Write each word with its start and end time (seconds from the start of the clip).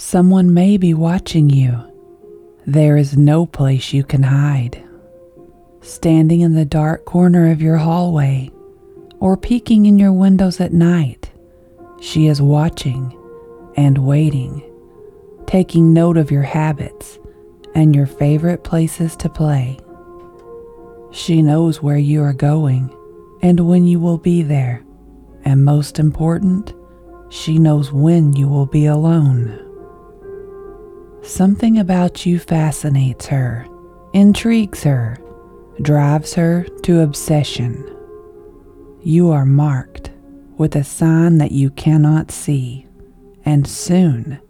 Someone 0.00 0.54
may 0.54 0.78
be 0.78 0.94
watching 0.94 1.50
you. 1.50 1.78
There 2.66 2.96
is 2.96 3.18
no 3.18 3.44
place 3.44 3.92
you 3.92 4.02
can 4.02 4.22
hide. 4.22 4.82
Standing 5.82 6.40
in 6.40 6.54
the 6.54 6.64
dark 6.64 7.04
corner 7.04 7.52
of 7.52 7.60
your 7.60 7.76
hallway 7.76 8.50
or 9.20 9.36
peeking 9.36 9.84
in 9.84 9.98
your 9.98 10.14
windows 10.14 10.58
at 10.58 10.72
night, 10.72 11.30
she 12.00 12.28
is 12.28 12.40
watching 12.40 13.14
and 13.76 13.98
waiting, 13.98 14.62
taking 15.46 15.92
note 15.92 16.16
of 16.16 16.30
your 16.30 16.44
habits 16.44 17.18
and 17.74 17.94
your 17.94 18.06
favorite 18.06 18.64
places 18.64 19.14
to 19.16 19.28
play. 19.28 19.78
She 21.12 21.42
knows 21.42 21.82
where 21.82 21.98
you 21.98 22.22
are 22.22 22.32
going 22.32 22.88
and 23.42 23.68
when 23.68 23.84
you 23.84 24.00
will 24.00 24.18
be 24.18 24.42
there, 24.42 24.82
and 25.44 25.62
most 25.62 25.98
important, 25.98 26.72
she 27.28 27.58
knows 27.58 27.92
when 27.92 28.32
you 28.32 28.48
will 28.48 28.66
be 28.66 28.86
alone. 28.86 29.66
Something 31.22 31.78
about 31.78 32.24
you 32.24 32.38
fascinates 32.38 33.26
her, 33.26 33.66
intrigues 34.14 34.82
her, 34.84 35.18
drives 35.82 36.32
her 36.34 36.64
to 36.82 37.00
obsession. 37.00 37.86
You 39.02 39.30
are 39.30 39.44
marked 39.44 40.10
with 40.56 40.76
a 40.76 40.84
sign 40.84 41.36
that 41.38 41.52
you 41.52 41.70
cannot 41.70 42.30
see, 42.30 42.86
and 43.44 43.66
soon 43.66 44.40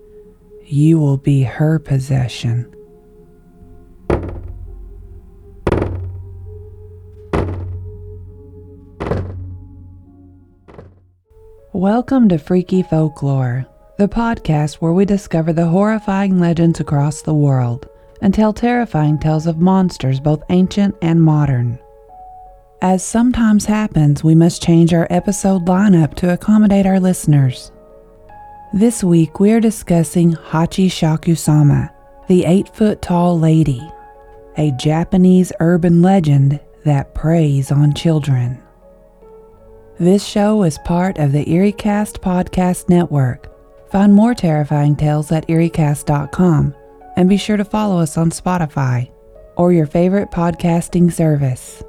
you 0.65 0.98
will 1.01 1.16
be 1.16 1.43
her 1.43 1.80
possession. 1.80 2.73
Welcome 11.73 12.29
to 12.29 12.38
Freaky 12.38 12.82
Folklore, 12.82 13.66
the 14.00 14.09
podcast 14.09 14.77
where 14.77 14.95
we 14.95 15.04
discover 15.04 15.52
the 15.52 15.66
horrifying 15.66 16.40
legends 16.40 16.80
across 16.80 17.20
the 17.20 17.34
world 17.34 17.87
and 18.23 18.32
tell 18.32 18.51
terrifying 18.51 19.18
tales 19.18 19.46
of 19.46 19.59
monsters 19.59 20.18
both 20.18 20.42
ancient 20.48 20.96
and 21.02 21.23
modern. 21.23 21.79
As 22.80 23.04
sometimes 23.04 23.66
happens, 23.66 24.24
we 24.24 24.34
must 24.34 24.62
change 24.62 24.95
our 24.95 25.07
episode 25.10 25.66
lineup 25.66 26.15
to 26.15 26.32
accommodate 26.32 26.87
our 26.87 26.98
listeners. 26.98 27.73
This 28.73 29.04
week 29.04 29.38
we 29.38 29.52
are 29.52 29.60
discussing 29.60 30.32
Hachi 30.32 30.87
Shakusama, 30.87 31.90
the 32.26 32.46
8 32.46 32.74
foot 32.74 33.02
tall 33.02 33.38
lady, 33.38 33.87
a 34.57 34.70
Japanese 34.80 35.52
urban 35.60 36.01
legend 36.01 36.59
that 36.87 37.14
preys 37.14 37.70
on 37.70 37.92
children. 37.92 38.62
This 39.98 40.24
show 40.24 40.62
is 40.62 40.79
part 40.87 41.18
of 41.18 41.32
the 41.32 41.45
EerieCast 41.45 42.20
Podcast 42.20 42.88
Network. 42.88 43.48
Find 43.91 44.15
more 44.15 44.35
terrifying 44.35 44.95
tales 44.95 45.33
at 45.33 45.49
EerieCast.com 45.49 46.74
and 47.16 47.29
be 47.29 47.37
sure 47.37 47.57
to 47.57 47.65
follow 47.65 48.01
us 48.01 48.16
on 48.16 48.30
Spotify 48.30 49.10
or 49.57 49.73
your 49.73 49.87
favorite 49.87 50.30
podcasting 50.30 51.13
service. 51.13 51.82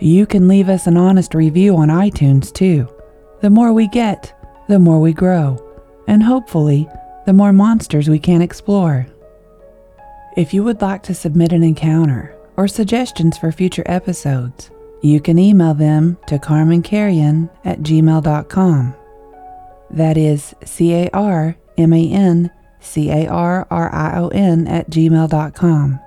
You 0.00 0.26
can 0.26 0.48
leave 0.48 0.68
us 0.68 0.86
an 0.86 0.96
honest 0.96 1.34
review 1.34 1.76
on 1.76 1.88
iTunes 1.88 2.52
too. 2.52 2.88
The 3.42 3.50
more 3.50 3.72
we 3.72 3.86
get, 3.88 4.34
the 4.68 4.78
more 4.78 5.00
we 5.00 5.12
grow, 5.12 5.58
and 6.08 6.22
hopefully, 6.22 6.88
the 7.26 7.32
more 7.32 7.52
monsters 7.52 8.08
we 8.08 8.18
can 8.18 8.42
explore. 8.42 9.06
If 10.36 10.52
you 10.52 10.64
would 10.64 10.82
like 10.82 11.02
to 11.04 11.14
submit 11.14 11.52
an 11.52 11.62
encounter 11.62 12.36
or 12.56 12.66
suggestions 12.66 13.38
for 13.38 13.52
future 13.52 13.84
episodes, 13.86 14.70
you 15.02 15.20
can 15.20 15.38
email 15.38 15.74
them 15.74 16.18
to 16.26 16.38
carmancarrion 16.38 17.48
at 17.64 17.80
gmail.com. 17.80 18.94
That 19.90 20.16
is 20.16 20.54
C 20.64 20.94
A 20.94 21.10
R 21.12 21.56
M 21.76 21.92
A 21.92 22.10
N 22.10 22.50
C 22.80 23.10
A 23.10 23.26
R 23.26 23.66
R 23.70 23.94
I 23.94 24.18
O 24.18 24.28
N 24.28 24.66
at 24.66 24.90
gmail.com. 24.90 26.00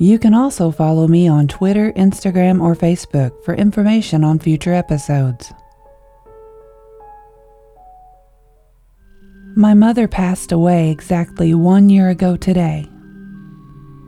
You 0.00 0.18
can 0.18 0.32
also 0.32 0.70
follow 0.70 1.08
me 1.08 1.26
on 1.26 1.48
Twitter, 1.48 1.92
Instagram, 1.92 2.62
or 2.62 2.76
Facebook 2.76 3.44
for 3.44 3.54
information 3.54 4.22
on 4.22 4.38
future 4.38 4.72
episodes. 4.72 5.52
My 9.56 9.74
mother 9.74 10.06
passed 10.06 10.52
away 10.52 10.90
exactly 10.90 11.52
one 11.52 11.88
year 11.88 12.10
ago 12.10 12.36
today. 12.36 12.86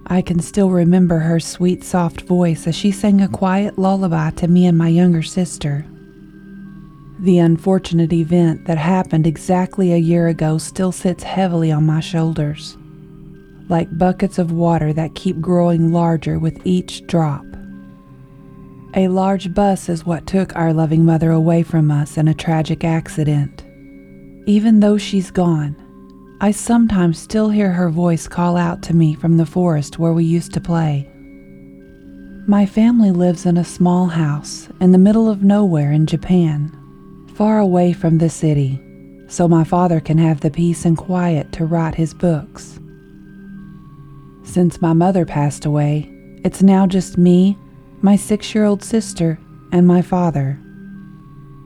I 0.06 0.22
can 0.22 0.38
still 0.38 0.70
remember 0.70 1.18
her 1.18 1.40
sweet, 1.40 1.82
soft 1.82 2.20
voice 2.22 2.68
as 2.68 2.76
she 2.76 2.92
sang 2.92 3.20
a 3.20 3.28
quiet 3.28 3.76
lullaby 3.76 4.30
to 4.30 4.46
me 4.46 4.66
and 4.66 4.78
my 4.78 4.88
younger 4.88 5.22
sister. 5.22 5.84
The 7.20 7.38
unfortunate 7.38 8.14
event 8.14 8.64
that 8.64 8.78
happened 8.78 9.26
exactly 9.26 9.92
a 9.92 9.98
year 9.98 10.28
ago 10.28 10.56
still 10.56 10.90
sits 10.90 11.22
heavily 11.22 11.70
on 11.70 11.84
my 11.84 12.00
shoulders, 12.00 12.78
like 13.68 13.98
buckets 13.98 14.38
of 14.38 14.52
water 14.52 14.94
that 14.94 15.14
keep 15.14 15.38
growing 15.38 15.92
larger 15.92 16.38
with 16.38 16.58
each 16.66 17.06
drop. 17.06 17.44
A 18.94 19.08
large 19.08 19.52
bus 19.52 19.90
is 19.90 20.06
what 20.06 20.26
took 20.26 20.56
our 20.56 20.72
loving 20.72 21.04
mother 21.04 21.30
away 21.30 21.62
from 21.62 21.90
us 21.90 22.16
in 22.16 22.26
a 22.26 22.32
tragic 22.32 22.84
accident. 22.84 23.66
Even 24.46 24.80
though 24.80 24.96
she's 24.96 25.30
gone, 25.30 25.76
I 26.40 26.52
sometimes 26.52 27.18
still 27.18 27.50
hear 27.50 27.70
her 27.70 27.90
voice 27.90 28.26
call 28.28 28.56
out 28.56 28.80
to 28.84 28.96
me 28.96 29.12
from 29.12 29.36
the 29.36 29.44
forest 29.44 29.98
where 29.98 30.14
we 30.14 30.24
used 30.24 30.54
to 30.54 30.60
play. 30.60 31.06
My 32.46 32.64
family 32.64 33.10
lives 33.10 33.44
in 33.44 33.58
a 33.58 33.64
small 33.64 34.06
house 34.06 34.70
in 34.80 34.92
the 34.92 34.98
middle 34.98 35.28
of 35.28 35.44
nowhere 35.44 35.92
in 35.92 36.06
Japan, 36.06 36.74
far 37.40 37.58
away 37.58 37.90
from 37.90 38.18
the 38.18 38.28
city, 38.28 38.78
so 39.26 39.48
my 39.48 39.64
father 39.64 39.98
can 39.98 40.18
have 40.18 40.40
the 40.40 40.50
peace 40.50 40.84
and 40.84 40.98
quiet 40.98 41.50
to 41.52 41.64
write 41.64 41.94
his 41.94 42.12
books. 42.12 42.78
Since 44.42 44.82
my 44.82 44.92
mother 44.92 45.24
passed 45.24 45.64
away, 45.64 46.06
it's 46.44 46.62
now 46.62 46.86
just 46.86 47.16
me, 47.16 47.56
my 48.02 48.14
six 48.14 48.54
year 48.54 48.66
old 48.66 48.84
sister, 48.84 49.38
and 49.72 49.86
my 49.86 50.02
father. 50.02 50.60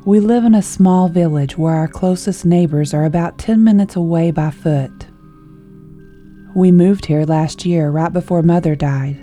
We 0.04 0.20
live 0.20 0.44
in 0.44 0.54
a 0.54 0.62
small 0.62 1.08
village 1.08 1.58
where 1.58 1.74
our 1.74 1.88
closest 1.88 2.44
neighbors 2.44 2.94
are 2.94 3.04
about 3.04 3.38
10 3.38 3.64
minutes 3.64 3.96
away 3.96 4.30
by 4.30 4.52
foot. 4.52 5.08
We 6.54 6.70
moved 6.70 7.06
here 7.06 7.24
last 7.24 7.66
year 7.66 7.90
right 7.90 8.12
before 8.12 8.44
Mother 8.44 8.76
died. 8.76 9.16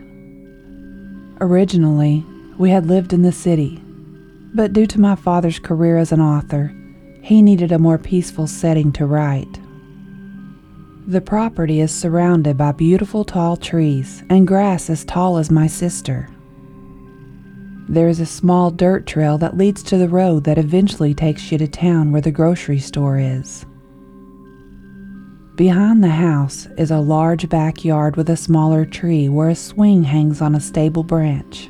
Originally, 1.39 2.25
we 2.57 2.71
had 2.71 2.87
lived 2.87 3.13
in 3.13 3.21
the 3.21 3.31
city, 3.31 3.81
but 4.53 4.73
due 4.73 4.85
to 4.85 4.99
my 4.99 5.15
father's 5.15 5.59
career 5.59 5.97
as 5.97 6.11
an 6.11 6.21
author, 6.21 6.73
he 7.21 7.41
needed 7.41 7.71
a 7.71 7.79
more 7.79 7.97
peaceful 7.97 8.47
setting 8.47 8.91
to 8.93 9.05
write. 9.05 9.59
The 11.07 11.21
property 11.21 11.81
is 11.81 11.91
surrounded 11.91 12.57
by 12.57 12.71
beautiful 12.71 13.23
tall 13.23 13.57
trees 13.57 14.23
and 14.29 14.47
grass 14.47 14.89
as 14.89 15.05
tall 15.05 15.37
as 15.37 15.49
my 15.51 15.67
sister. 15.67 16.29
There 17.89 18.07
is 18.07 18.19
a 18.19 18.25
small 18.25 18.71
dirt 18.71 19.05
trail 19.05 19.37
that 19.39 19.57
leads 19.57 19.83
to 19.83 19.97
the 19.97 20.07
road 20.07 20.43
that 20.45 20.57
eventually 20.57 21.13
takes 21.13 21.51
you 21.51 21.57
to 21.57 21.67
town 21.67 22.11
where 22.11 22.21
the 22.21 22.31
grocery 22.31 22.79
store 22.79 23.17
is. 23.17 23.65
Behind 25.55 26.03
the 26.03 26.09
house 26.09 26.67
is 26.77 26.91
a 26.91 26.99
large 26.99 27.49
backyard 27.49 28.15
with 28.15 28.29
a 28.29 28.37
smaller 28.37 28.85
tree 28.85 29.27
where 29.27 29.49
a 29.49 29.55
swing 29.55 30.03
hangs 30.03 30.41
on 30.41 30.55
a 30.55 30.61
stable 30.61 31.03
branch. 31.03 31.69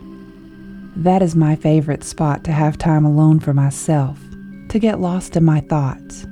That 0.95 1.21
is 1.21 1.35
my 1.35 1.55
favorite 1.55 2.03
spot 2.03 2.43
to 2.43 2.51
have 2.51 2.77
time 2.77 3.05
alone 3.05 3.39
for 3.39 3.53
myself, 3.53 4.19
to 4.69 4.79
get 4.79 4.99
lost 4.99 5.35
in 5.35 5.43
my 5.43 5.61
thoughts. 5.61 6.25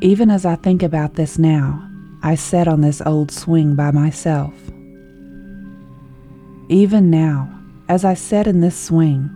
Even 0.00 0.30
as 0.30 0.46
I 0.46 0.56
think 0.56 0.82
about 0.82 1.14
this 1.14 1.38
now, 1.38 1.86
I 2.22 2.34
sit 2.34 2.66
on 2.66 2.80
this 2.80 3.02
old 3.04 3.30
swing 3.30 3.74
by 3.74 3.90
myself. 3.90 4.54
Even 6.68 7.10
now, 7.10 7.50
as 7.88 8.04
I 8.04 8.14
sit 8.14 8.46
in 8.46 8.60
this 8.60 8.78
swing, 8.78 9.28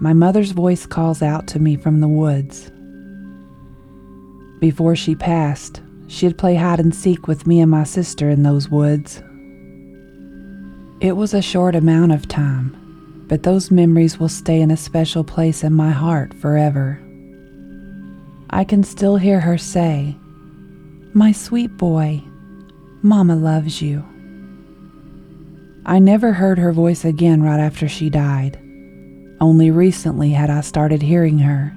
my 0.00 0.12
mother's 0.12 0.52
voice 0.52 0.86
calls 0.86 1.22
out 1.22 1.46
to 1.48 1.58
me 1.58 1.76
from 1.76 2.00
the 2.00 2.08
woods. 2.08 2.70
Before 4.60 4.94
she 4.94 5.14
passed, 5.14 5.80
she'd 6.06 6.38
play 6.38 6.54
hide 6.54 6.78
and 6.80 6.94
seek 6.94 7.26
with 7.26 7.46
me 7.46 7.60
and 7.60 7.70
my 7.70 7.84
sister 7.84 8.28
in 8.28 8.42
those 8.42 8.68
woods. 8.68 9.22
It 11.00 11.16
was 11.16 11.34
a 11.34 11.42
short 11.42 11.74
amount 11.74 12.12
of 12.12 12.28
time, 12.28 12.76
but 13.32 13.44
those 13.44 13.70
memories 13.70 14.20
will 14.20 14.28
stay 14.28 14.60
in 14.60 14.70
a 14.70 14.76
special 14.76 15.24
place 15.24 15.64
in 15.64 15.72
my 15.72 15.88
heart 15.88 16.34
forever. 16.34 17.00
I 18.50 18.62
can 18.62 18.84
still 18.84 19.16
hear 19.16 19.40
her 19.40 19.56
say, 19.56 20.14
My 21.14 21.32
sweet 21.32 21.78
boy, 21.78 22.22
Mama 23.00 23.34
loves 23.34 23.80
you. 23.80 24.04
I 25.86 25.98
never 25.98 26.34
heard 26.34 26.58
her 26.58 26.74
voice 26.74 27.06
again 27.06 27.42
right 27.42 27.58
after 27.58 27.88
she 27.88 28.10
died. 28.10 28.58
Only 29.40 29.70
recently 29.70 30.32
had 30.32 30.50
I 30.50 30.60
started 30.60 31.00
hearing 31.00 31.38
her. 31.38 31.74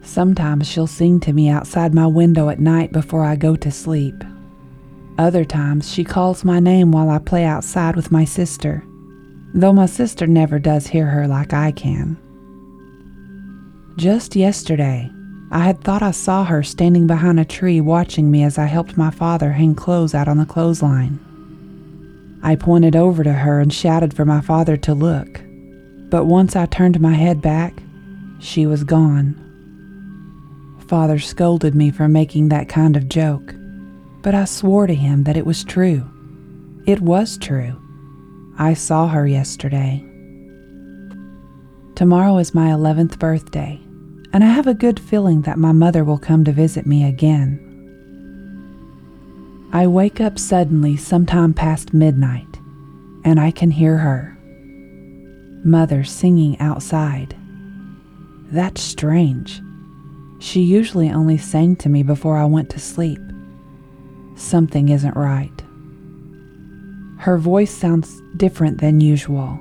Sometimes 0.00 0.66
she'll 0.66 0.86
sing 0.86 1.20
to 1.20 1.34
me 1.34 1.50
outside 1.50 1.92
my 1.92 2.06
window 2.06 2.48
at 2.48 2.60
night 2.60 2.92
before 2.92 3.24
I 3.24 3.36
go 3.36 3.56
to 3.56 3.70
sleep. 3.70 4.24
Other 5.18 5.44
times 5.44 5.92
she 5.92 6.02
calls 6.02 6.46
my 6.46 6.60
name 6.60 6.92
while 6.92 7.10
I 7.10 7.18
play 7.18 7.44
outside 7.44 7.94
with 7.94 8.10
my 8.10 8.24
sister, 8.24 8.82
though 9.54 9.72
my 9.72 9.86
sister 9.86 10.26
never 10.26 10.58
does 10.58 10.88
hear 10.88 11.06
her 11.06 11.28
like 11.28 11.52
I 11.52 11.70
can. 11.70 12.18
Just 13.96 14.34
yesterday, 14.34 15.08
I 15.52 15.60
had 15.60 15.80
thought 15.80 16.02
I 16.02 16.10
saw 16.10 16.44
her 16.44 16.64
standing 16.64 17.06
behind 17.06 17.38
a 17.38 17.44
tree 17.44 17.80
watching 17.80 18.28
me 18.32 18.42
as 18.42 18.58
I 18.58 18.64
helped 18.66 18.96
my 18.96 19.12
father 19.12 19.52
hang 19.52 19.76
clothes 19.76 20.12
out 20.12 20.26
on 20.26 20.38
the 20.38 20.44
clothesline. 20.44 21.20
I 22.42 22.56
pointed 22.56 22.96
over 22.96 23.22
to 23.22 23.32
her 23.32 23.60
and 23.60 23.72
shouted 23.72 24.12
for 24.12 24.24
my 24.24 24.40
father 24.40 24.76
to 24.78 24.92
look, 24.92 25.40
but 26.10 26.24
once 26.24 26.56
I 26.56 26.66
turned 26.66 27.00
my 27.00 27.14
head 27.14 27.40
back, 27.40 27.80
she 28.40 28.66
was 28.66 28.82
gone. 28.82 29.40
Father 30.88 31.20
scolded 31.20 31.76
me 31.76 31.92
for 31.92 32.08
making 32.08 32.48
that 32.48 32.68
kind 32.68 32.96
of 32.96 33.08
joke, 33.08 33.54
but 34.22 34.34
I 34.34 34.46
swore 34.46 34.88
to 34.88 34.94
him 34.94 35.22
that 35.24 35.36
it 35.36 35.46
was 35.46 35.62
true. 35.62 36.04
It 36.86 37.00
was 37.00 37.38
true. 37.38 37.80
I 38.56 38.74
saw 38.74 39.08
her 39.08 39.26
yesterday. 39.26 40.04
Tomorrow 41.96 42.38
is 42.38 42.54
my 42.54 42.68
11th 42.70 43.18
birthday, 43.18 43.80
and 44.32 44.44
I 44.44 44.48
have 44.48 44.68
a 44.68 44.74
good 44.74 45.00
feeling 45.00 45.42
that 45.42 45.58
my 45.58 45.72
mother 45.72 46.04
will 46.04 46.18
come 46.18 46.44
to 46.44 46.52
visit 46.52 46.86
me 46.86 47.04
again. 47.04 47.60
I 49.72 49.88
wake 49.88 50.20
up 50.20 50.38
suddenly 50.38 50.96
sometime 50.96 51.52
past 51.52 51.92
midnight, 51.92 52.58
and 53.24 53.40
I 53.40 53.50
can 53.50 53.72
hear 53.72 53.98
her. 53.98 54.38
Mother 55.64 56.04
singing 56.04 56.56
outside. 56.60 57.34
That's 58.52 58.80
strange. 58.80 59.60
She 60.38 60.60
usually 60.60 61.10
only 61.10 61.38
sang 61.38 61.74
to 61.76 61.88
me 61.88 62.04
before 62.04 62.36
I 62.36 62.44
went 62.44 62.70
to 62.70 62.78
sleep. 62.78 63.20
Something 64.36 64.90
isn't 64.90 65.16
right. 65.16 65.63
Her 67.24 67.38
voice 67.38 67.70
sounds 67.70 68.20
different 68.36 68.82
than 68.82 69.00
usual. 69.00 69.58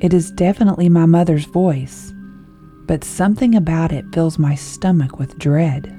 It 0.00 0.12
is 0.12 0.32
definitely 0.32 0.88
my 0.88 1.06
mother's 1.06 1.44
voice, 1.44 2.12
but 2.88 3.04
something 3.04 3.54
about 3.54 3.92
it 3.92 4.12
fills 4.12 4.40
my 4.40 4.56
stomach 4.56 5.16
with 5.16 5.38
dread. 5.38 5.96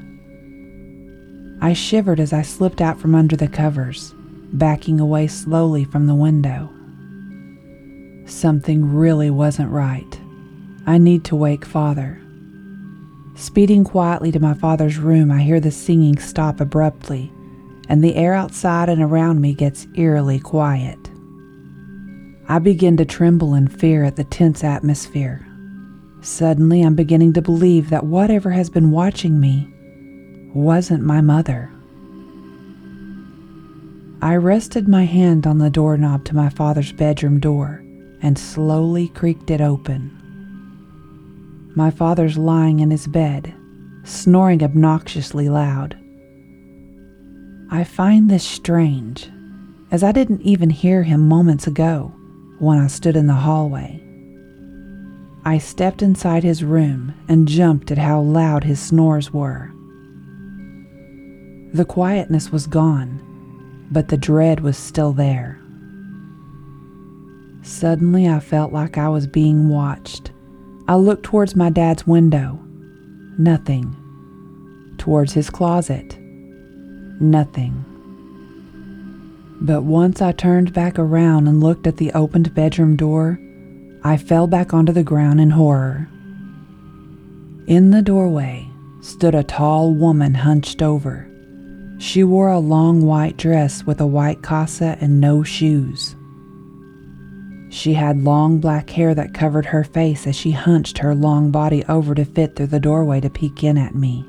I 1.61 1.71
shivered 1.71 2.19
as 2.19 2.33
I 2.33 2.41
slipped 2.41 2.81
out 2.81 2.99
from 2.99 3.15
under 3.15 3.37
the 3.37 3.47
covers, 3.47 4.13
backing 4.51 4.99
away 4.99 5.27
slowly 5.27 5.85
from 5.85 6.07
the 6.07 6.13
window. 6.13 6.69
Something 8.25 8.93
really 8.93 9.29
wasn't 9.29 9.71
right. 9.71 10.19
I 10.85 10.97
need 10.97 11.23
to 11.23 11.37
wake 11.37 11.63
father. 11.63 12.21
Speeding 13.35 13.85
quietly 13.85 14.29
to 14.33 14.41
my 14.41 14.55
father's 14.55 14.97
room, 14.97 15.31
I 15.31 15.41
hear 15.41 15.61
the 15.61 15.71
singing 15.71 16.17
stop 16.17 16.59
abruptly, 16.59 17.31
and 17.89 18.03
the 18.03 18.15
air 18.15 18.33
outside 18.33 18.89
and 18.89 19.01
around 19.01 19.41
me 19.41 19.53
gets 19.53 19.87
eerily 19.95 20.39
quiet. 20.39 20.97
I 22.47 22.59
begin 22.59 22.97
to 22.97 23.05
tremble 23.05 23.53
in 23.53 23.67
fear 23.67 24.03
at 24.03 24.15
the 24.15 24.23
tense 24.23 24.63
atmosphere. 24.63 25.45
Suddenly, 26.21 26.81
I'm 26.81 26.95
beginning 26.95 27.33
to 27.33 27.41
believe 27.41 27.89
that 27.89 28.05
whatever 28.05 28.51
has 28.51 28.69
been 28.69 28.91
watching 28.91 29.39
me 29.39 29.67
wasn't 30.53 31.03
my 31.03 31.21
mother. 31.21 31.71
I 34.21 34.35
rested 34.35 34.87
my 34.87 35.05
hand 35.05 35.47
on 35.47 35.57
the 35.57 35.69
doorknob 35.69 36.25
to 36.25 36.35
my 36.35 36.49
father's 36.49 36.91
bedroom 36.91 37.39
door 37.39 37.83
and 38.21 38.37
slowly 38.37 39.07
creaked 39.07 39.49
it 39.49 39.61
open. 39.61 40.17
My 41.75 41.89
father's 41.89 42.37
lying 42.37 42.81
in 42.81 42.91
his 42.91 43.07
bed, 43.07 43.53
snoring 44.03 44.61
obnoxiously 44.61 45.49
loud. 45.49 45.97
I 47.73 47.85
find 47.85 48.29
this 48.29 48.43
strange, 48.43 49.29
as 49.91 50.03
I 50.03 50.11
didn't 50.11 50.41
even 50.41 50.69
hear 50.69 51.03
him 51.03 51.29
moments 51.29 51.67
ago 51.67 52.13
when 52.59 52.77
I 52.77 52.87
stood 52.87 53.15
in 53.15 53.27
the 53.27 53.33
hallway. 53.33 54.03
I 55.45 55.57
stepped 55.57 56.01
inside 56.01 56.43
his 56.43 56.65
room 56.65 57.13
and 57.29 57.47
jumped 57.47 57.89
at 57.89 57.97
how 57.97 58.19
loud 58.19 58.65
his 58.65 58.81
snores 58.81 59.31
were. 59.31 59.71
The 61.73 61.85
quietness 61.85 62.51
was 62.51 62.67
gone, 62.67 63.87
but 63.89 64.09
the 64.09 64.17
dread 64.17 64.59
was 64.59 64.75
still 64.75 65.13
there. 65.13 65.57
Suddenly, 67.61 68.27
I 68.27 68.41
felt 68.41 68.73
like 68.73 68.97
I 68.97 69.07
was 69.07 69.27
being 69.27 69.69
watched. 69.69 70.33
I 70.89 70.95
looked 70.95 71.23
towards 71.23 71.55
my 71.55 71.69
dad's 71.69 72.05
window. 72.05 72.59
Nothing. 73.37 73.95
Towards 74.97 75.31
his 75.31 75.49
closet. 75.49 76.17
Nothing. 77.21 77.85
But 79.61 79.83
once 79.83 80.23
I 80.23 80.31
turned 80.31 80.73
back 80.73 80.97
around 80.97 81.47
and 81.47 81.61
looked 81.61 81.85
at 81.85 81.97
the 81.97 82.11
opened 82.13 82.55
bedroom 82.55 82.95
door, 82.95 83.39
I 84.03 84.17
fell 84.17 84.47
back 84.47 84.73
onto 84.73 84.91
the 84.91 85.03
ground 85.03 85.39
in 85.39 85.51
horror. 85.51 86.09
In 87.67 87.91
the 87.91 88.01
doorway 88.01 88.67
stood 89.01 89.35
a 89.35 89.43
tall 89.43 89.93
woman 89.93 90.33
hunched 90.33 90.81
over. 90.81 91.27
She 91.99 92.23
wore 92.23 92.49
a 92.49 92.57
long 92.57 93.05
white 93.05 93.37
dress 93.37 93.85
with 93.85 94.01
a 94.01 94.07
white 94.07 94.41
kasa 94.41 94.97
and 94.99 95.21
no 95.21 95.43
shoes. 95.43 96.15
She 97.69 97.93
had 97.93 98.23
long 98.23 98.59
black 98.59 98.89
hair 98.89 99.13
that 99.13 99.35
covered 99.35 99.67
her 99.67 99.83
face 99.83 100.25
as 100.25 100.35
she 100.35 100.51
hunched 100.51 100.97
her 100.97 101.13
long 101.13 101.51
body 101.51 101.85
over 101.85 102.15
to 102.15 102.25
fit 102.25 102.55
through 102.55 102.67
the 102.67 102.79
doorway 102.79 103.21
to 103.21 103.29
peek 103.29 103.63
in 103.63 103.77
at 103.77 103.93
me. 103.93 104.25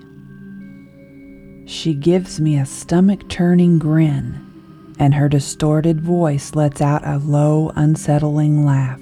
She 1.64 1.94
gives 1.94 2.40
me 2.40 2.58
a 2.58 2.66
stomach 2.66 3.28
turning 3.28 3.78
grin, 3.78 4.94
and 4.98 5.14
her 5.14 5.28
distorted 5.28 6.00
voice 6.00 6.54
lets 6.54 6.80
out 6.80 7.06
a 7.06 7.18
low, 7.18 7.72
unsettling 7.76 8.64
laugh. 8.64 9.00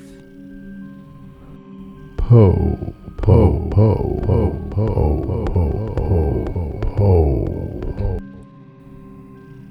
Po, 2.17 2.95
po, 3.19 3.69
po, 3.71 4.21
po, 4.23 4.51
po, 4.71 4.87
po, 5.25 5.45
po, 5.47 6.81
po. 6.97 8.19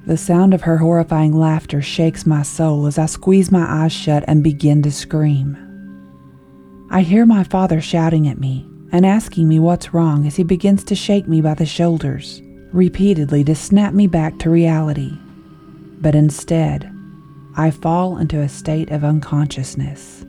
The 0.05 0.17
sound 0.17 0.55
of 0.55 0.63
her 0.63 0.77
horrifying 0.77 1.33
laughter 1.37 1.83
shakes 1.83 2.25
my 2.25 2.41
soul 2.41 2.87
as 2.87 2.97
I 2.97 3.05
squeeze 3.05 3.51
my 3.51 3.65
eyes 3.83 3.91
shut 3.93 4.23
and 4.27 4.43
begin 4.43 4.81
to 4.81 4.91
scream. 4.91 5.55
I 6.89 7.03
hear 7.03 7.27
my 7.27 7.43
father 7.43 7.79
shouting 7.79 8.27
at 8.27 8.39
me 8.39 8.67
and 8.91 9.05
asking 9.05 9.47
me 9.47 9.59
what's 9.59 9.93
wrong 9.93 10.25
as 10.25 10.35
he 10.35 10.43
begins 10.43 10.83
to 10.85 10.95
shake 10.95 11.27
me 11.27 11.41
by 11.41 11.53
the 11.53 11.67
shoulders, 11.67 12.41
repeatedly 12.71 13.43
to 13.43 13.55
snap 13.55 13.93
me 13.93 14.07
back 14.07 14.37
to 14.39 14.49
reality. 14.49 15.11
But 16.01 16.15
instead, 16.15 16.91
I 17.57 17.71
fall 17.71 18.17
into 18.17 18.39
a 18.39 18.49
state 18.49 18.91
of 18.91 19.03
unconsciousness. 19.03 20.25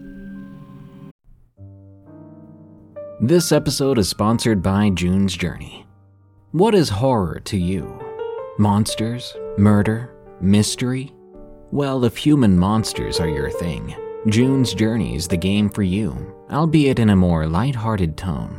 This 3.21 3.53
episode 3.53 3.99
is 3.99 4.09
sponsored 4.09 4.63
by 4.63 4.91
June's 4.91 5.37
Journey. 5.37 5.87
What 6.53 6.75
is 6.75 6.89
horror 6.89 7.41
to 7.41 7.57
you? 7.57 8.01
Monsters, 8.59 9.37
murder, 9.59 10.15
mystery? 10.41 11.13
Well, 11.71 12.05
if 12.05 12.17
human 12.17 12.59
monsters 12.59 13.21
are 13.21 13.29
your 13.29 13.51
thing, 13.51 13.95
June's 14.27 14.75
Journey 14.75 15.15
is 15.15 15.29
the 15.29 15.37
game 15.37 15.69
for 15.69 15.83
you, 15.83 16.35
albeit 16.51 16.99
in 16.99 17.11
a 17.11 17.17
more 17.17 17.47
light-hearted 17.47 18.17
tone. 18.17 18.59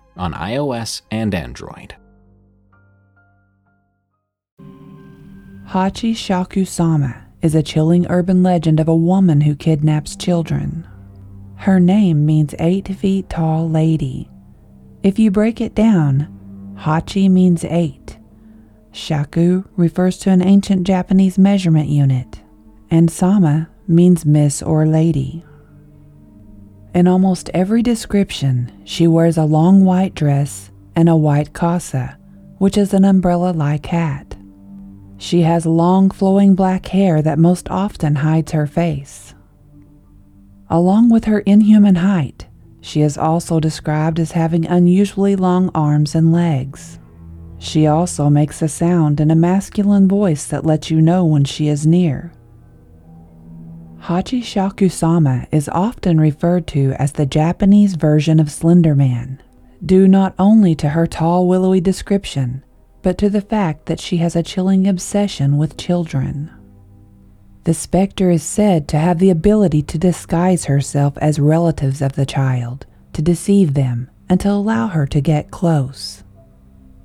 on 0.17 0.33
iOS 0.33 1.01
and 1.11 1.33
Android. 1.33 1.95
Hachi 5.69 6.13
Shakusama 6.13 7.23
is 7.41 7.55
a 7.55 7.63
chilling 7.63 8.05
urban 8.09 8.43
legend 8.43 8.79
of 8.79 8.87
a 8.87 8.95
woman 8.95 9.41
who 9.41 9.55
kidnaps 9.55 10.15
children. 10.15 10.87
Her 11.55 11.79
name 11.79 12.25
means 12.25 12.53
eight 12.59 12.87
feet 12.87 13.29
tall 13.29 13.69
lady. 13.69 14.29
If 15.01 15.17
you 15.17 15.31
break 15.31 15.61
it 15.61 15.73
down, 15.73 16.75
Hachi 16.77 17.29
means 17.29 17.63
eight, 17.63 18.19
Shaku 18.91 19.63
refers 19.77 20.17
to 20.19 20.29
an 20.31 20.41
ancient 20.41 20.85
Japanese 20.85 21.37
measurement 21.37 21.87
unit, 21.87 22.41
and 22.89 23.09
Sama 23.09 23.69
means 23.87 24.25
miss 24.25 24.61
or 24.61 24.85
lady. 24.85 25.45
In 26.93 27.07
almost 27.07 27.49
every 27.53 27.81
description, 27.81 28.69
she 28.83 29.07
wears 29.07 29.37
a 29.37 29.45
long 29.45 29.85
white 29.85 30.13
dress 30.13 30.71
and 30.93 31.07
a 31.07 31.15
white 31.15 31.53
kasa, 31.53 32.17
which 32.57 32.77
is 32.77 32.93
an 32.93 33.05
umbrella 33.05 33.51
like 33.51 33.85
hat. 33.85 34.35
She 35.17 35.41
has 35.43 35.65
long 35.65 36.09
flowing 36.09 36.53
black 36.53 36.87
hair 36.87 37.21
that 37.21 37.39
most 37.39 37.69
often 37.69 38.15
hides 38.15 38.51
her 38.51 38.67
face. 38.67 39.33
Along 40.69 41.09
with 41.09 41.25
her 41.25 41.39
inhuman 41.39 41.95
height, 41.95 42.47
she 42.81 43.01
is 43.01 43.17
also 43.17 43.59
described 43.59 44.19
as 44.19 44.33
having 44.33 44.65
unusually 44.65 45.35
long 45.37 45.69
arms 45.73 46.13
and 46.13 46.33
legs. 46.33 46.99
She 47.57 47.87
also 47.87 48.29
makes 48.29 48.61
a 48.61 48.67
sound 48.67 49.21
in 49.21 49.31
a 49.31 49.35
masculine 49.35 50.07
voice 50.07 50.45
that 50.47 50.65
lets 50.65 50.89
you 50.89 50.99
know 50.99 51.23
when 51.23 51.45
she 51.45 51.67
is 51.67 51.85
near. 51.87 52.33
Hachi 54.01 54.41
Shakusama 54.41 55.47
is 55.51 55.69
often 55.69 56.19
referred 56.19 56.65
to 56.67 56.93
as 56.93 57.11
the 57.11 57.27
Japanese 57.27 57.93
version 57.93 58.39
of 58.39 58.51
Slender 58.51 58.95
Man, 58.95 59.39
due 59.85 60.07
not 60.07 60.33
only 60.39 60.73
to 60.75 60.89
her 60.89 61.05
tall, 61.05 61.47
willowy 61.47 61.81
description, 61.81 62.63
but 63.03 63.19
to 63.19 63.29
the 63.29 63.41
fact 63.41 63.85
that 63.85 63.99
she 63.99 64.17
has 64.17 64.35
a 64.35 64.41
chilling 64.41 64.87
obsession 64.87 65.55
with 65.55 65.77
children. 65.77 66.49
The 67.65 67.75
specter 67.75 68.31
is 68.31 68.41
said 68.41 68.87
to 68.87 68.97
have 68.97 69.19
the 69.19 69.29
ability 69.29 69.83
to 69.83 69.99
disguise 69.99 70.65
herself 70.65 71.15
as 71.19 71.39
relatives 71.39 72.01
of 72.01 72.13
the 72.13 72.25
child, 72.25 72.87
to 73.13 73.21
deceive 73.21 73.75
them, 73.75 74.09
and 74.27 74.39
to 74.39 74.49
allow 74.49 74.87
her 74.87 75.05
to 75.05 75.21
get 75.21 75.51
close. 75.51 76.23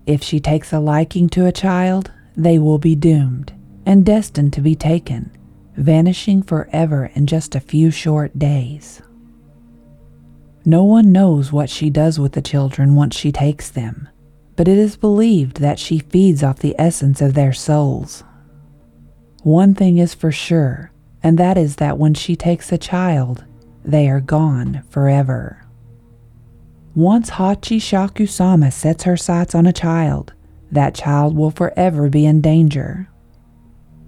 If 0.06 0.22
she 0.22 0.40
takes 0.40 0.72
a 0.72 0.80
liking 0.80 1.28
to 1.30 1.44
a 1.44 1.52
child, 1.52 2.10
they 2.34 2.58
will 2.58 2.78
be 2.78 2.94
doomed 2.94 3.52
and 3.84 4.06
destined 4.06 4.54
to 4.54 4.62
be 4.62 4.74
taken, 4.74 5.35
vanishing 5.76 6.42
forever 6.42 7.10
in 7.14 7.26
just 7.26 7.54
a 7.54 7.60
few 7.60 7.90
short 7.90 8.38
days. 8.38 9.02
No 10.64 10.82
one 10.82 11.12
knows 11.12 11.52
what 11.52 11.70
she 11.70 11.90
does 11.90 12.18
with 12.18 12.32
the 12.32 12.42
children 12.42 12.94
once 12.94 13.16
she 13.16 13.30
takes 13.30 13.70
them, 13.70 14.08
but 14.56 14.66
it 14.66 14.78
is 14.78 14.96
believed 14.96 15.60
that 15.60 15.78
she 15.78 15.98
feeds 15.98 16.42
off 16.42 16.58
the 16.58 16.74
essence 16.78 17.20
of 17.20 17.34
their 17.34 17.52
souls. 17.52 18.24
One 19.42 19.74
thing 19.74 19.98
is 19.98 20.12
for 20.12 20.32
sure, 20.32 20.90
and 21.22 21.38
that 21.38 21.56
is 21.56 21.76
that 21.76 21.98
when 21.98 22.14
she 22.14 22.34
takes 22.34 22.72
a 22.72 22.78
child, 22.78 23.44
they 23.84 24.08
are 24.08 24.20
gone 24.20 24.82
forever. 24.90 25.64
Once 26.96 27.30
Hachi 27.30 27.76
Shakusama 27.76 28.72
sets 28.72 29.04
her 29.04 29.16
sights 29.16 29.54
on 29.54 29.66
a 29.66 29.72
child, 29.72 30.32
that 30.72 30.94
child 30.94 31.36
will 31.36 31.50
forever 31.50 32.08
be 32.08 32.26
in 32.26 32.40
danger. 32.40 33.08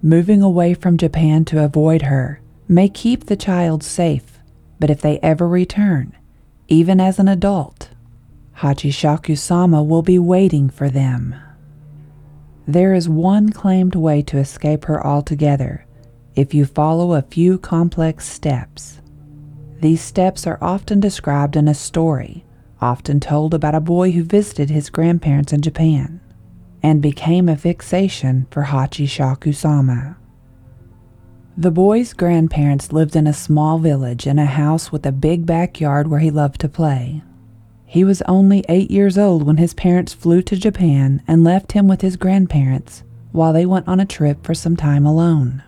Moving 0.01 0.41
away 0.41 0.73
from 0.73 0.97
Japan 0.97 1.43
to 1.45 1.63
avoid 1.63 2.03
her 2.03 2.39
may 2.67 2.87
keep 2.87 3.25
the 3.25 3.35
child 3.35 3.83
safe, 3.83 4.39
but 4.79 4.89
if 4.89 5.01
they 5.01 5.19
ever 5.19 5.47
return, 5.47 6.15
even 6.69 7.01
as 7.01 7.19
an 7.19 7.27
adult, 7.27 7.89
Hachishaku 8.59 9.37
sama 9.37 9.83
will 9.83 10.01
be 10.01 10.17
waiting 10.17 10.69
for 10.69 10.89
them. 10.89 11.35
There 12.65 12.93
is 12.93 13.09
one 13.09 13.49
claimed 13.51 13.95
way 13.95 14.21
to 14.23 14.37
escape 14.37 14.85
her 14.85 15.05
altogether 15.05 15.85
if 16.35 16.53
you 16.53 16.65
follow 16.65 17.13
a 17.13 17.23
few 17.23 17.57
complex 17.57 18.25
steps. 18.25 19.01
These 19.81 20.01
steps 20.01 20.47
are 20.47 20.59
often 20.61 20.99
described 20.99 21.55
in 21.55 21.67
a 21.67 21.73
story 21.73 22.45
often 22.81 23.19
told 23.19 23.53
about 23.53 23.75
a 23.75 23.81
boy 23.81 24.11
who 24.11 24.23
visited 24.23 24.69
his 24.69 24.89
grandparents 24.89 25.51
in 25.51 25.61
Japan 25.61 26.21
and 26.81 27.01
became 27.01 27.49
a 27.49 27.57
fixation 27.57 28.47
for 28.51 28.63
Hachi 28.63 29.05
Shakusama. 29.05 30.15
The 31.57 31.71
boy's 31.71 32.13
grandparents 32.13 32.93
lived 32.93 33.15
in 33.15 33.27
a 33.27 33.33
small 33.33 33.79
village 33.79 34.25
in 34.25 34.39
a 34.39 34.45
house 34.45 34.91
with 34.91 35.05
a 35.05 35.11
big 35.11 35.45
backyard 35.45 36.07
where 36.07 36.21
he 36.21 36.31
loved 36.31 36.61
to 36.61 36.69
play. 36.69 37.21
He 37.85 38.03
was 38.03 38.21
only 38.23 38.63
eight 38.69 38.91
years 38.91 39.17
old 39.17 39.43
when 39.43 39.57
his 39.57 39.73
parents 39.73 40.13
flew 40.13 40.41
to 40.43 40.55
Japan 40.55 41.21
and 41.27 41.43
left 41.43 41.73
him 41.73 41.87
with 41.87 42.01
his 42.01 42.17
grandparents 42.17 43.03
while 43.31 43.51
they 43.51 43.65
went 43.65 43.87
on 43.87 43.99
a 43.99 44.05
trip 44.05 44.45
for 44.45 44.53
some 44.53 44.77
time 44.77 45.05
alone. 45.05 45.63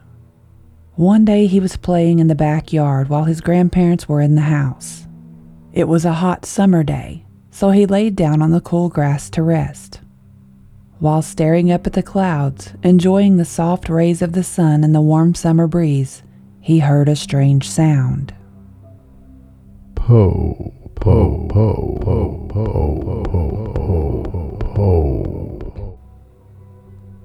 One 0.95 1.25
day 1.25 1.47
he 1.47 1.59
was 1.59 1.77
playing 1.77 2.19
in 2.19 2.27
the 2.27 2.35
backyard 2.35 3.09
while 3.09 3.23
his 3.23 3.41
grandparents 3.41 4.07
were 4.07 4.21
in 4.21 4.35
the 4.35 4.41
house. 4.41 5.07
It 5.73 5.87
was 5.87 6.05
a 6.05 6.13
hot 6.13 6.45
summer 6.45 6.83
day, 6.83 7.25
so 7.49 7.71
he 7.71 7.85
laid 7.85 8.15
down 8.15 8.41
on 8.41 8.51
the 8.51 8.61
cool 8.61 8.87
grass 8.87 9.29
to 9.31 9.41
rest. 9.41 10.01
While 11.01 11.21
staring 11.21 11.69
up 11.69 11.85
at 11.85 11.91
the 11.91 12.01
clouds, 12.01 12.73
enjoying 12.83 13.35
the 13.35 13.43
soft 13.43 13.89
rays 13.89 14.21
of 14.21 14.31
the 14.31 14.43
sun 14.43 14.85
and 14.85 14.95
the 14.95 15.01
warm 15.01 15.35
summer 15.35 15.67
breeze, 15.67 16.23
he 16.61 16.79
heard 16.79 17.09
a 17.09 17.15
strange 17.17 17.67
sound. 17.67 18.33
Po, 19.95 20.71
po, 20.95 21.47
po, 21.49 21.99
po, 21.99 22.47
po, 22.47 22.63
po, 23.03 23.53
po, 24.23 24.57
po. 24.59 25.97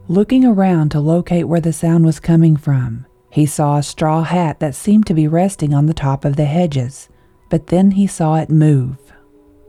Looking 0.08 0.44
around 0.44 0.90
to 0.90 1.00
locate 1.00 1.46
where 1.46 1.60
the 1.60 1.72
sound 1.72 2.04
was 2.04 2.18
coming 2.18 2.56
from, 2.56 3.06
he 3.30 3.46
saw 3.46 3.76
a 3.76 3.84
straw 3.84 4.24
hat 4.24 4.58
that 4.58 4.74
seemed 4.74 5.06
to 5.06 5.14
be 5.14 5.28
resting 5.28 5.72
on 5.72 5.86
the 5.86 5.94
top 5.94 6.24
of 6.24 6.34
the 6.34 6.46
hedges 6.46 7.08
but 7.48 7.68
then 7.68 7.92
he 7.92 8.06
saw 8.06 8.36
it 8.36 8.50
move. 8.50 8.98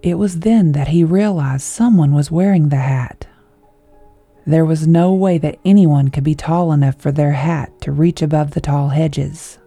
It 0.02 0.16
was 0.16 0.40
then 0.40 0.72
that 0.74 0.90
he 0.90 1.04
realized 1.04 1.64
someone 1.64 2.14
was 2.14 2.32
wearing 2.32 2.70
the 2.70 2.78
hat. 2.78 3.27
There 4.48 4.64
was 4.64 4.88
no 4.88 5.14
way 5.14 5.38
that 5.40 5.60
anyone 5.66 6.08
could 6.08 6.24
be 6.24 6.34
tall 6.34 6.72
enough 6.72 6.96
for 6.96 7.12
their 7.12 7.34
hat 7.34 7.82
to 7.82 7.92
reach 7.92 8.22
above 8.22 8.52
the 8.52 8.62
tall 8.62 8.88
hedges. 8.88 9.60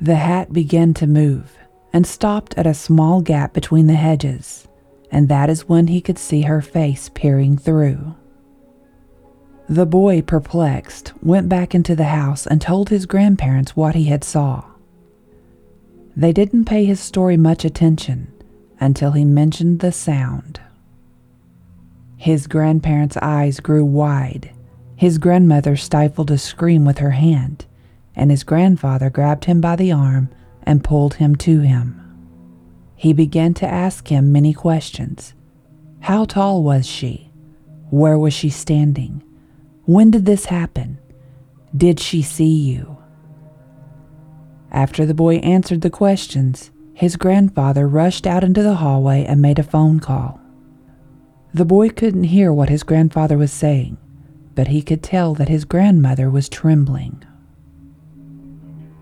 The 0.00 0.16
hat 0.16 0.52
began 0.52 0.94
to 0.94 1.06
move 1.06 1.56
and 1.92 2.04
stopped 2.04 2.54
at 2.58 2.66
a 2.66 2.74
small 2.74 3.20
gap 3.20 3.52
between 3.52 3.86
the 3.86 3.94
hedges, 3.94 4.66
and 5.12 5.28
that 5.28 5.48
is 5.48 5.68
when 5.68 5.86
he 5.86 6.00
could 6.00 6.18
see 6.18 6.42
her 6.42 6.60
face 6.60 7.08
peering 7.14 7.56
through. 7.56 8.16
The 9.68 9.86
boy, 9.86 10.22
perplexed, 10.22 11.12
went 11.22 11.48
back 11.48 11.72
into 11.72 11.94
the 11.94 12.04
house 12.04 12.48
and 12.48 12.60
told 12.60 12.88
his 12.88 13.06
grandparents 13.06 13.76
what 13.76 13.94
he 13.94 14.06
had 14.06 14.24
saw. 14.24 14.64
They 16.16 16.32
didn't 16.32 16.64
pay 16.64 16.84
his 16.84 16.98
story 16.98 17.36
much 17.36 17.64
attention 17.64 18.32
until 18.80 19.12
he 19.12 19.24
mentioned 19.24 19.78
the 19.78 19.92
sound. 19.92 20.60
His 22.22 22.46
grandparents' 22.46 23.16
eyes 23.20 23.58
grew 23.58 23.84
wide. 23.84 24.52
His 24.94 25.18
grandmother 25.18 25.74
stifled 25.74 26.30
a 26.30 26.38
scream 26.38 26.84
with 26.84 26.98
her 26.98 27.10
hand, 27.10 27.66
and 28.14 28.30
his 28.30 28.44
grandfather 28.44 29.10
grabbed 29.10 29.46
him 29.46 29.60
by 29.60 29.74
the 29.74 29.90
arm 29.90 30.28
and 30.62 30.84
pulled 30.84 31.14
him 31.14 31.34
to 31.38 31.62
him. 31.62 32.00
He 32.94 33.12
began 33.12 33.54
to 33.54 33.66
ask 33.66 34.06
him 34.06 34.30
many 34.30 34.52
questions. 34.52 35.34
How 35.98 36.24
tall 36.24 36.62
was 36.62 36.86
she? 36.86 37.32
Where 37.90 38.16
was 38.16 38.32
she 38.32 38.50
standing? 38.50 39.24
When 39.86 40.12
did 40.12 40.24
this 40.24 40.44
happen? 40.44 41.00
Did 41.76 41.98
she 41.98 42.22
see 42.22 42.54
you? 42.54 42.98
After 44.70 45.04
the 45.04 45.12
boy 45.12 45.38
answered 45.38 45.80
the 45.80 45.90
questions, 45.90 46.70
his 46.94 47.16
grandfather 47.16 47.88
rushed 47.88 48.28
out 48.28 48.44
into 48.44 48.62
the 48.62 48.76
hallway 48.76 49.24
and 49.24 49.42
made 49.42 49.58
a 49.58 49.64
phone 49.64 49.98
call. 49.98 50.38
The 51.54 51.64
boy 51.64 51.90
couldn't 51.90 52.24
hear 52.24 52.52
what 52.52 52.68
his 52.68 52.82
grandfather 52.82 53.36
was 53.36 53.52
saying, 53.52 53.98
but 54.54 54.68
he 54.68 54.82
could 54.82 55.02
tell 55.02 55.34
that 55.34 55.48
his 55.48 55.64
grandmother 55.64 56.30
was 56.30 56.48
trembling. 56.48 57.22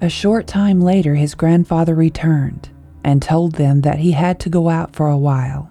A 0.00 0.08
short 0.08 0.46
time 0.46 0.80
later, 0.80 1.14
his 1.14 1.34
grandfather 1.34 1.94
returned 1.94 2.70
and 3.04 3.22
told 3.22 3.54
them 3.54 3.82
that 3.82 3.98
he 3.98 4.12
had 4.12 4.40
to 4.40 4.48
go 4.48 4.68
out 4.68 4.94
for 4.94 5.08
a 5.08 5.18
while. 5.18 5.70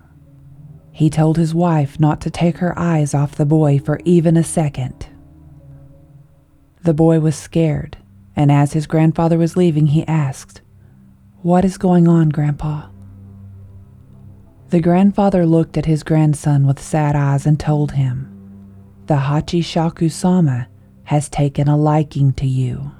He 0.92 1.10
told 1.10 1.38
his 1.38 1.54
wife 1.54 2.00
not 2.00 2.22
to 2.22 2.30
take 2.30 2.58
her 2.58 2.78
eyes 2.78 3.14
off 3.14 3.36
the 3.36 3.46
boy 3.46 3.80
for 3.80 4.00
even 4.06 4.38
a 4.38 4.44
second. 4.44 5.08
The 6.84 6.94
boy 6.94 7.20
was 7.20 7.36
scared 7.36 7.98
and 8.40 8.54
as 8.54 8.72
his 8.72 8.88
grandfather 8.88 9.38
was 9.38 9.58
leaving, 9.58 9.88
he 9.88 10.08
asked, 10.08 10.62
What 11.42 11.66
is 11.66 11.78
going 11.78 12.08
on, 12.08 12.30
Grandpa? 12.30 12.88
The 14.70 14.80
grandfather 14.80 15.48
looked 15.48 15.78
at 15.78 15.88
his 15.88 16.04
grandson 16.04 16.68
with 16.68 16.80
sad 16.80 17.16
eyes 17.16 17.48
and 17.48 17.60
told 17.60 17.94
him, 17.94 18.30
The 19.08 19.16
Hachi 19.16 19.66
Shaku 19.66 20.10
Sama 20.10 20.68
has 21.06 21.28
taken 21.28 21.68
a 21.68 21.76
liking 21.76 22.34
to 22.34 22.46
you. 22.46 22.92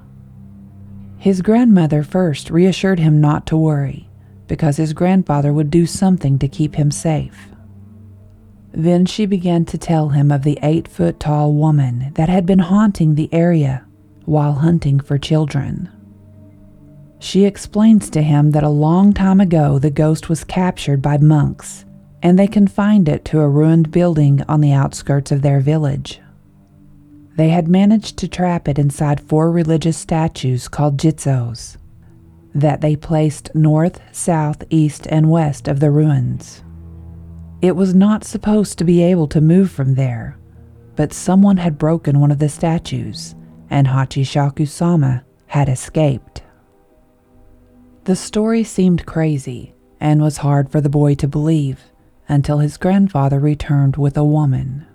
His 1.16 1.42
grandmother 1.42 2.02
first 2.02 2.50
reassured 2.50 2.98
him 2.98 3.20
not 3.20 3.46
to 3.46 3.56
worry, 3.56 4.08
because 4.48 4.78
his 4.78 4.92
grandfather 4.92 5.52
would 5.52 5.70
do 5.70 5.86
something 5.86 6.40
to 6.40 6.48
keep 6.48 6.74
him 6.74 6.90
safe. 6.90 7.50
Then 8.72 9.06
she 9.06 9.24
began 9.24 9.64
to 9.66 9.78
tell 9.78 10.08
him 10.08 10.32
of 10.32 10.42
the 10.42 10.58
eight 10.64 10.88
foot 10.88 11.20
tall 11.20 11.52
woman 11.52 12.10
that 12.14 12.28
had 12.28 12.46
been 12.46 12.58
haunting 12.58 13.14
the 13.14 13.32
area 13.32 13.86
while 14.24 14.54
hunting 14.54 14.98
for 14.98 15.18
children. 15.18 15.88
She 17.20 17.44
explains 17.44 18.10
to 18.10 18.22
him 18.22 18.50
that 18.52 18.62
a 18.62 18.68
long 18.68 19.12
time 19.12 19.40
ago 19.40 19.78
the 19.78 19.90
ghost 19.90 20.28
was 20.28 20.42
captured 20.42 21.00
by 21.00 21.18
monks 21.18 21.84
and 22.22 22.38
they 22.38 22.46
confined 22.46 23.08
it 23.08 23.24
to 23.26 23.40
a 23.40 23.48
ruined 23.48 23.90
building 23.90 24.42
on 24.48 24.60
the 24.60 24.72
outskirts 24.72 25.30
of 25.30 25.42
their 25.42 25.60
village. 25.60 26.20
They 27.36 27.50
had 27.50 27.68
managed 27.68 28.18
to 28.18 28.28
trap 28.28 28.68
it 28.68 28.78
inside 28.78 29.20
four 29.20 29.50
religious 29.50 29.96
statues 29.96 30.68
called 30.68 30.98
jizos 30.98 31.76
that 32.54 32.80
they 32.80 32.96
placed 32.96 33.54
north, 33.54 34.00
south, 34.12 34.64
east, 34.70 35.06
and 35.08 35.30
west 35.30 35.68
of 35.68 35.78
the 35.78 35.90
ruins. 35.90 36.64
It 37.62 37.76
was 37.76 37.94
not 37.94 38.24
supposed 38.24 38.76
to 38.78 38.84
be 38.84 39.02
able 39.02 39.28
to 39.28 39.40
move 39.40 39.70
from 39.70 39.94
there, 39.94 40.36
but 40.96 41.12
someone 41.12 41.58
had 41.58 41.78
broken 41.78 42.18
one 42.18 42.32
of 42.32 42.40
the 42.40 42.48
statues, 42.48 43.34
and 43.70 43.86
Hachishaku 43.86 44.66
sama 44.66 45.22
had 45.46 45.68
escaped. 45.68 46.42
The 48.04 48.16
story 48.16 48.64
seemed 48.64 49.04
crazy 49.04 49.74
and 50.00 50.22
was 50.22 50.38
hard 50.38 50.70
for 50.70 50.80
the 50.80 50.88
boy 50.88 51.14
to 51.16 51.28
believe 51.28 51.92
until 52.28 52.58
his 52.58 52.78
grandfather 52.78 53.38
returned 53.38 53.96
with 53.96 54.16
a 54.16 54.24
woman. 54.24 54.86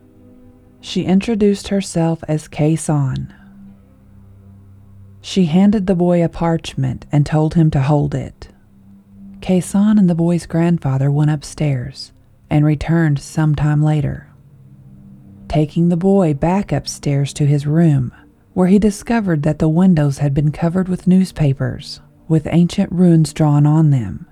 She 0.82 1.04
introduced 1.04 1.68
herself 1.68 2.24
as 2.28 2.48
Kei 2.48 2.76
San. 2.76 3.34
She 5.22 5.46
handed 5.46 5.86
the 5.86 5.96
boy 5.96 6.24
a 6.24 6.30
parchment 6.30 7.06
and 7.12 7.26
told 7.26 7.54
him 7.54 7.70
to 7.72 7.82
hold 7.82 8.16
it. 8.16 8.50
Kei 9.40 9.60
San 9.60 10.00
and 10.00 10.10
the 10.10 10.16
boy's 10.16 10.48
grandfather 10.48 11.12
went 11.12 11.30
upstairs 11.30 12.12
and 12.50 12.66
returned 12.66 13.20
some 13.20 13.54
time 13.54 13.84
later, 13.84 14.30
taking 15.48 15.90
the 15.90 15.98
boy 15.98 16.34
back 16.34 16.72
upstairs 16.72 17.34
to 17.34 17.46
his 17.46 17.68
room, 17.68 18.12
where 18.54 18.68
he 18.68 18.80
discovered 18.80 19.44
that 19.44 19.60
the 19.60 19.70
windows 19.70 20.18
had 20.20 20.34
been 20.34 20.52
covered 20.52 20.88
with 20.88 21.08
newspapers 21.08 22.02
with 22.28 22.48
ancient 22.52 22.92
runes 22.92 23.34
drawn 23.34 23.66
on 23.66 23.90
them. 23.90 24.26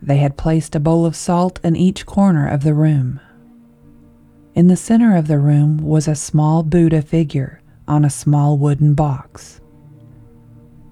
They 0.00 0.18
had 0.18 0.36
placed 0.36 0.74
a 0.74 0.80
bowl 0.80 1.04
of 1.04 1.16
salt 1.16 1.60
in 1.64 1.76
each 1.76 2.06
corner 2.06 2.48
of 2.48 2.62
the 2.62 2.74
room. 2.74 3.20
In 4.54 4.68
the 4.68 4.76
center 4.76 5.16
of 5.16 5.28
the 5.28 5.38
room 5.38 5.78
was 5.78 6.08
a 6.08 6.14
small 6.14 6.62
Buddha 6.62 7.02
figure 7.02 7.60
on 7.86 8.04
a 8.04 8.10
small 8.10 8.58
wooden 8.58 8.94
box. 8.94 9.60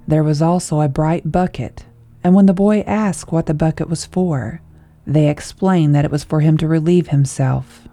There 0.09 0.25
was 0.25 0.41
also 0.41 0.81
a 0.81 0.89
bright 0.89 1.33
bucket, 1.33 1.85
and 2.23 2.35
when 2.35 2.47
the 2.47 2.55
boy 2.55 2.81
asked 2.81 3.33
what 3.33 3.47
the 3.47 3.55
bucket 3.55 3.89
was 3.89 4.05
for, 4.05 4.61
they 5.07 5.29
explained 5.29 5.95
that 5.95 6.05
it 6.05 6.11
was 6.11 6.25
for 6.25 6.41
him 6.41 6.57
to 6.59 6.69
relieve 6.69 7.09
himself 7.09 7.89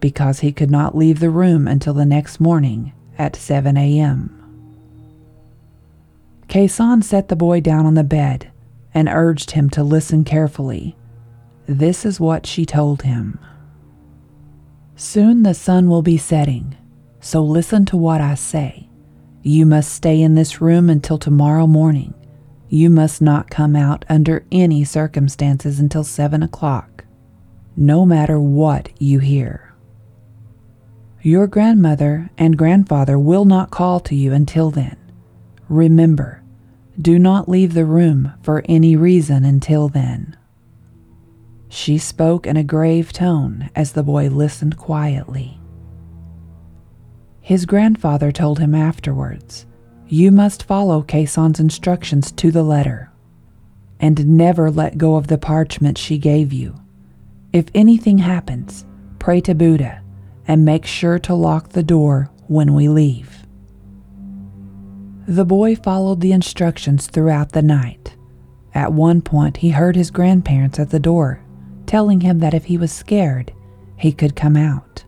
because 0.00 0.40
he 0.40 0.52
could 0.52 0.70
not 0.70 0.96
leave 0.96 1.20
the 1.20 1.30
room 1.30 1.68
until 1.68 1.94
the 1.94 2.06
next 2.06 2.40
morning 2.40 2.92
at 3.18 3.36
7 3.36 3.76
a.m. 3.76 4.39
Kei-san 6.50 7.00
set 7.00 7.28
the 7.28 7.36
boy 7.36 7.60
down 7.60 7.86
on 7.86 7.94
the 7.94 8.02
bed 8.02 8.50
and 8.92 9.08
urged 9.08 9.52
him 9.52 9.70
to 9.70 9.84
listen 9.84 10.24
carefully. 10.24 10.96
This 11.66 12.04
is 12.04 12.18
what 12.18 12.44
she 12.44 12.66
told 12.66 13.02
him. 13.02 13.38
Soon 14.96 15.44
the 15.44 15.54
sun 15.54 15.88
will 15.88 16.02
be 16.02 16.16
setting, 16.16 16.76
so 17.20 17.40
listen 17.40 17.84
to 17.86 17.96
what 17.96 18.20
I 18.20 18.34
say. 18.34 18.88
You 19.42 19.64
must 19.64 19.92
stay 19.92 20.20
in 20.20 20.34
this 20.34 20.60
room 20.60 20.90
until 20.90 21.18
tomorrow 21.18 21.68
morning. 21.68 22.14
You 22.68 22.90
must 22.90 23.22
not 23.22 23.48
come 23.48 23.76
out 23.76 24.04
under 24.08 24.44
any 24.50 24.82
circumstances 24.82 25.78
until 25.78 26.02
seven 26.02 26.42
o'clock, 26.42 27.04
no 27.76 28.04
matter 28.04 28.40
what 28.40 28.88
you 28.98 29.20
hear. 29.20 29.72
Your 31.22 31.46
grandmother 31.46 32.28
and 32.36 32.58
grandfather 32.58 33.20
will 33.20 33.44
not 33.44 33.70
call 33.70 34.00
to 34.00 34.16
you 34.16 34.32
until 34.32 34.72
then. 34.72 34.96
Remember, 35.68 36.39
do 37.00 37.18
not 37.18 37.48
leave 37.48 37.74
the 37.74 37.84
room 37.84 38.32
for 38.42 38.62
any 38.68 38.96
reason 38.96 39.44
until 39.44 39.88
then. 39.88 40.36
She 41.68 41.98
spoke 41.98 42.46
in 42.46 42.56
a 42.56 42.64
grave 42.64 43.12
tone 43.12 43.70
as 43.76 43.92
the 43.92 44.02
boy 44.02 44.28
listened 44.28 44.76
quietly. 44.76 45.60
His 47.40 47.64
grandfather 47.64 48.32
told 48.32 48.58
him 48.58 48.74
afterwards, 48.74 49.66
You 50.08 50.30
must 50.30 50.64
follow 50.64 51.02
Kei-san's 51.02 51.60
instructions 51.60 52.32
to 52.32 52.50
the 52.50 52.64
letter, 52.64 53.10
and 54.00 54.36
never 54.36 54.70
let 54.70 54.98
go 54.98 55.14
of 55.14 55.28
the 55.28 55.38
parchment 55.38 55.96
she 55.96 56.18
gave 56.18 56.52
you. 56.52 56.74
If 57.52 57.66
anything 57.74 58.18
happens, 58.18 58.84
pray 59.18 59.40
to 59.42 59.54
Buddha 59.54 60.02
and 60.46 60.64
make 60.64 60.84
sure 60.84 61.18
to 61.20 61.34
lock 61.34 61.70
the 61.70 61.82
door 61.82 62.30
when 62.48 62.74
we 62.74 62.88
leave. 62.88 63.39
The 65.30 65.44
boy 65.44 65.76
followed 65.76 66.22
the 66.22 66.32
instructions 66.32 67.06
throughout 67.06 67.52
the 67.52 67.62
night. 67.62 68.16
At 68.74 68.92
one 68.92 69.22
point, 69.22 69.58
he 69.58 69.70
heard 69.70 69.94
his 69.94 70.10
grandparents 70.10 70.80
at 70.80 70.90
the 70.90 70.98
door, 70.98 71.40
telling 71.86 72.22
him 72.22 72.40
that 72.40 72.52
if 72.52 72.64
he 72.64 72.76
was 72.76 72.90
scared, 72.90 73.52
he 73.96 74.10
could 74.10 74.34
come 74.34 74.56
out. 74.56 75.04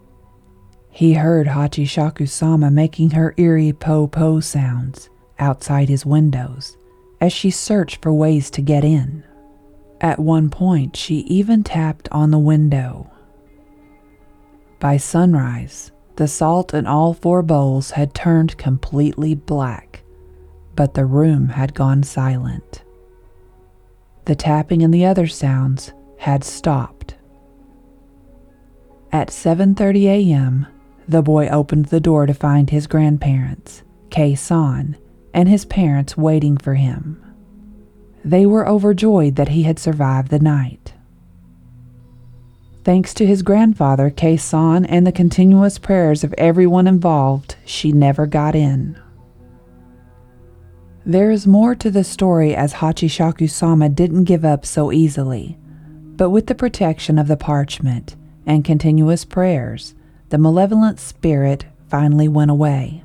He 0.90 1.14
heard 1.14 1.48
Hachishaku 1.48 2.28
sama 2.28 2.70
making 2.70 3.10
her 3.10 3.34
eerie 3.36 3.72
po 3.72 4.06
po 4.06 4.38
sounds 4.38 5.10
outside 5.40 5.88
his 5.88 6.06
windows 6.06 6.76
as 7.20 7.32
she 7.32 7.50
searched 7.50 8.00
for 8.00 8.12
ways 8.12 8.48
to 8.50 8.62
get 8.62 8.84
in. 8.84 9.24
At 10.00 10.20
one 10.20 10.50
point, 10.50 10.94
she 10.94 11.16
even 11.22 11.64
tapped 11.64 12.08
on 12.12 12.30
the 12.30 12.38
window. 12.38 13.10
By 14.78 14.98
sunrise, 14.98 15.90
the 16.14 16.28
salt 16.28 16.72
in 16.72 16.86
all 16.86 17.12
four 17.12 17.42
bowls 17.42 17.90
had 17.90 18.14
turned 18.14 18.56
completely 18.56 19.34
black 19.34 20.01
but 20.74 20.94
the 20.94 21.04
room 21.04 21.48
had 21.48 21.74
gone 21.74 22.02
silent. 22.02 22.82
The 24.24 24.34
tapping 24.34 24.82
and 24.82 24.92
the 24.92 25.04
other 25.04 25.26
sounds 25.26 25.92
had 26.18 26.44
stopped. 26.44 27.16
At 29.10 29.28
7:30 29.28 30.04
a.m., 30.06 30.66
the 31.08 31.22
boy 31.22 31.48
opened 31.48 31.86
the 31.86 32.00
door 32.00 32.26
to 32.26 32.34
find 32.34 32.70
his 32.70 32.86
grandparents, 32.86 33.82
Kei-san, 34.10 34.96
and 35.34 35.48
his 35.48 35.64
parents 35.64 36.16
waiting 36.16 36.56
for 36.56 36.74
him. 36.74 37.22
They 38.24 38.46
were 38.46 38.68
overjoyed 38.68 39.36
that 39.36 39.48
he 39.48 39.64
had 39.64 39.78
survived 39.78 40.30
the 40.30 40.38
night. 40.38 40.94
Thanks 42.84 43.14
to 43.14 43.26
his 43.26 43.42
grandfather, 43.42 44.10
Kei-san, 44.10 44.84
and 44.86 45.06
the 45.06 45.12
continuous 45.12 45.78
prayers 45.78 46.24
of 46.24 46.34
everyone 46.38 46.86
involved, 46.86 47.56
she 47.64 47.92
never 47.92 48.26
got 48.26 48.54
in. 48.54 48.96
There 51.04 51.32
is 51.32 51.48
more 51.48 51.74
to 51.74 51.90
the 51.90 52.04
story 52.04 52.54
as 52.54 52.74
Hachishaku 52.74 53.50
sama 53.50 53.88
didn't 53.88 54.24
give 54.24 54.44
up 54.44 54.64
so 54.64 54.92
easily, 54.92 55.58
but 56.16 56.30
with 56.30 56.46
the 56.46 56.54
protection 56.54 57.18
of 57.18 57.26
the 57.26 57.36
parchment 57.36 58.14
and 58.46 58.64
continuous 58.64 59.24
prayers, 59.24 59.96
the 60.28 60.38
malevolent 60.38 61.00
spirit 61.00 61.64
finally 61.88 62.28
went 62.28 62.52
away. 62.52 63.02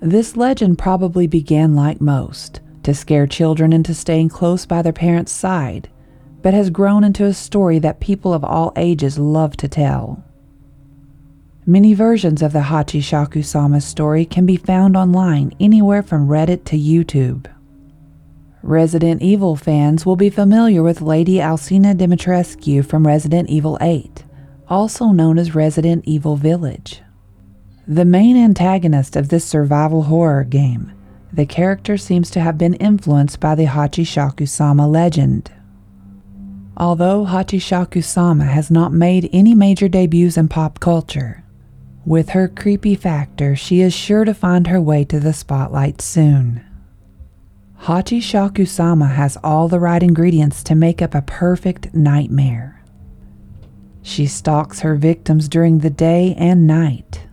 This 0.00 0.36
legend 0.36 0.78
probably 0.78 1.26
began 1.26 1.74
like 1.74 2.00
most, 2.00 2.60
to 2.82 2.92
scare 2.92 3.26
children 3.26 3.72
into 3.72 3.94
staying 3.94 4.28
close 4.28 4.66
by 4.66 4.82
their 4.82 4.92
parents' 4.92 5.32
side, 5.32 5.88
but 6.42 6.52
has 6.52 6.68
grown 6.68 7.04
into 7.04 7.24
a 7.24 7.32
story 7.32 7.78
that 7.78 8.00
people 8.00 8.34
of 8.34 8.44
all 8.44 8.72
ages 8.76 9.18
love 9.18 9.56
to 9.58 9.68
tell. 9.68 10.22
Many 11.64 11.94
versions 11.94 12.42
of 12.42 12.52
the 12.52 12.62
Hachishaku 12.62 13.44
Sama 13.44 13.80
story 13.80 14.24
can 14.24 14.44
be 14.44 14.56
found 14.56 14.96
online 14.96 15.52
anywhere 15.60 16.02
from 16.02 16.26
Reddit 16.26 16.64
to 16.64 16.76
YouTube. 16.76 17.46
Resident 18.64 19.22
Evil 19.22 19.54
fans 19.54 20.04
will 20.04 20.16
be 20.16 20.28
familiar 20.28 20.82
with 20.82 21.00
Lady 21.00 21.40
Alcina 21.40 21.94
Dimitrescu 21.94 22.84
from 22.84 23.06
Resident 23.06 23.48
Evil 23.48 23.78
8, 23.80 24.24
also 24.68 25.12
known 25.12 25.38
as 25.38 25.54
Resident 25.54 26.02
Evil 26.04 26.34
Village. 26.34 27.00
The 27.86 28.04
main 28.04 28.36
antagonist 28.36 29.14
of 29.14 29.28
this 29.28 29.44
survival 29.44 30.02
horror 30.02 30.42
game, 30.42 30.90
the 31.32 31.46
character 31.46 31.96
seems 31.96 32.28
to 32.30 32.40
have 32.40 32.58
been 32.58 32.74
influenced 32.74 33.38
by 33.38 33.54
the 33.54 33.66
Hachishaku 33.66 34.48
Sama 34.48 34.88
legend. 34.88 35.52
Although 36.76 37.26
Hachishaku 37.26 38.02
Sama 38.02 38.46
has 38.46 38.68
not 38.68 38.92
made 38.92 39.30
any 39.32 39.54
major 39.54 39.88
debuts 39.88 40.36
in 40.36 40.48
pop 40.48 40.80
culture, 40.80 41.41
with 42.04 42.30
her 42.30 42.48
creepy 42.48 42.94
factor, 42.94 43.54
she 43.54 43.80
is 43.80 43.94
sure 43.94 44.24
to 44.24 44.34
find 44.34 44.66
her 44.66 44.80
way 44.80 45.04
to 45.04 45.20
the 45.20 45.32
spotlight 45.32 46.00
soon. 46.00 46.64
Hachishaku 47.82 48.66
sama 48.66 49.08
has 49.08 49.36
all 49.42 49.68
the 49.68 49.80
right 49.80 50.02
ingredients 50.02 50.62
to 50.64 50.74
make 50.74 51.02
up 51.02 51.14
a 51.14 51.22
perfect 51.22 51.92
nightmare. 51.94 52.82
She 54.02 54.26
stalks 54.26 54.80
her 54.80 54.94
victims 54.94 55.48
during 55.48 55.78
the 55.78 55.90
day 55.90 56.34
and 56.38 56.66
night. 56.66 57.26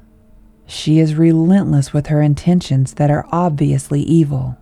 She 0.66 1.00
is 1.00 1.16
relentless 1.16 1.94
with 1.94 2.08
her 2.08 2.22
intentions 2.22 2.94
that 2.96 3.10
are 3.10 3.28
obviously 3.32 4.02
evil. 4.02 4.58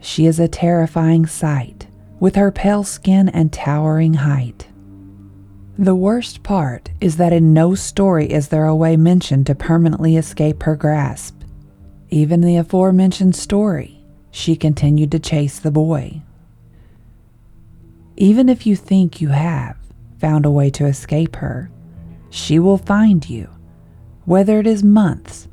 She 0.00 0.26
is 0.26 0.38
a 0.40 0.48
terrifying 0.48 1.26
sight, 1.26 1.86
with 2.18 2.36
her 2.36 2.50
pale 2.50 2.84
skin 2.84 3.28
and 3.28 3.52
towering 3.52 4.14
height. 4.14 4.69
The 5.80 5.94
worst 5.94 6.42
part 6.42 6.90
is 7.00 7.16
that 7.16 7.32
in 7.32 7.54
no 7.54 7.74
story 7.74 8.30
is 8.30 8.48
there 8.48 8.66
a 8.66 8.76
way 8.76 8.98
mentioned 8.98 9.46
to 9.46 9.54
permanently 9.54 10.18
escape 10.18 10.64
her 10.64 10.76
grasp. 10.76 11.34
Even 12.10 12.42
the 12.42 12.56
aforementioned 12.56 13.34
story, 13.34 14.04
she 14.30 14.56
continued 14.56 15.10
to 15.12 15.18
chase 15.18 15.58
the 15.58 15.70
boy. 15.70 16.20
Even 18.18 18.50
if 18.50 18.66
you 18.66 18.76
think 18.76 19.22
you 19.22 19.30
have 19.30 19.78
found 20.18 20.44
a 20.44 20.50
way 20.50 20.68
to 20.68 20.84
escape 20.84 21.36
her, 21.36 21.70
she 22.28 22.58
will 22.58 22.76
find 22.76 23.30
you, 23.30 23.48
whether 24.26 24.60
it 24.60 24.66
is 24.66 24.84
months 24.84 25.48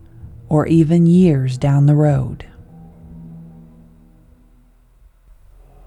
or 0.49 0.67
even 0.67 1.05
years 1.05 1.57
down 1.57 1.85
the 1.85 1.95
road. 1.95 2.45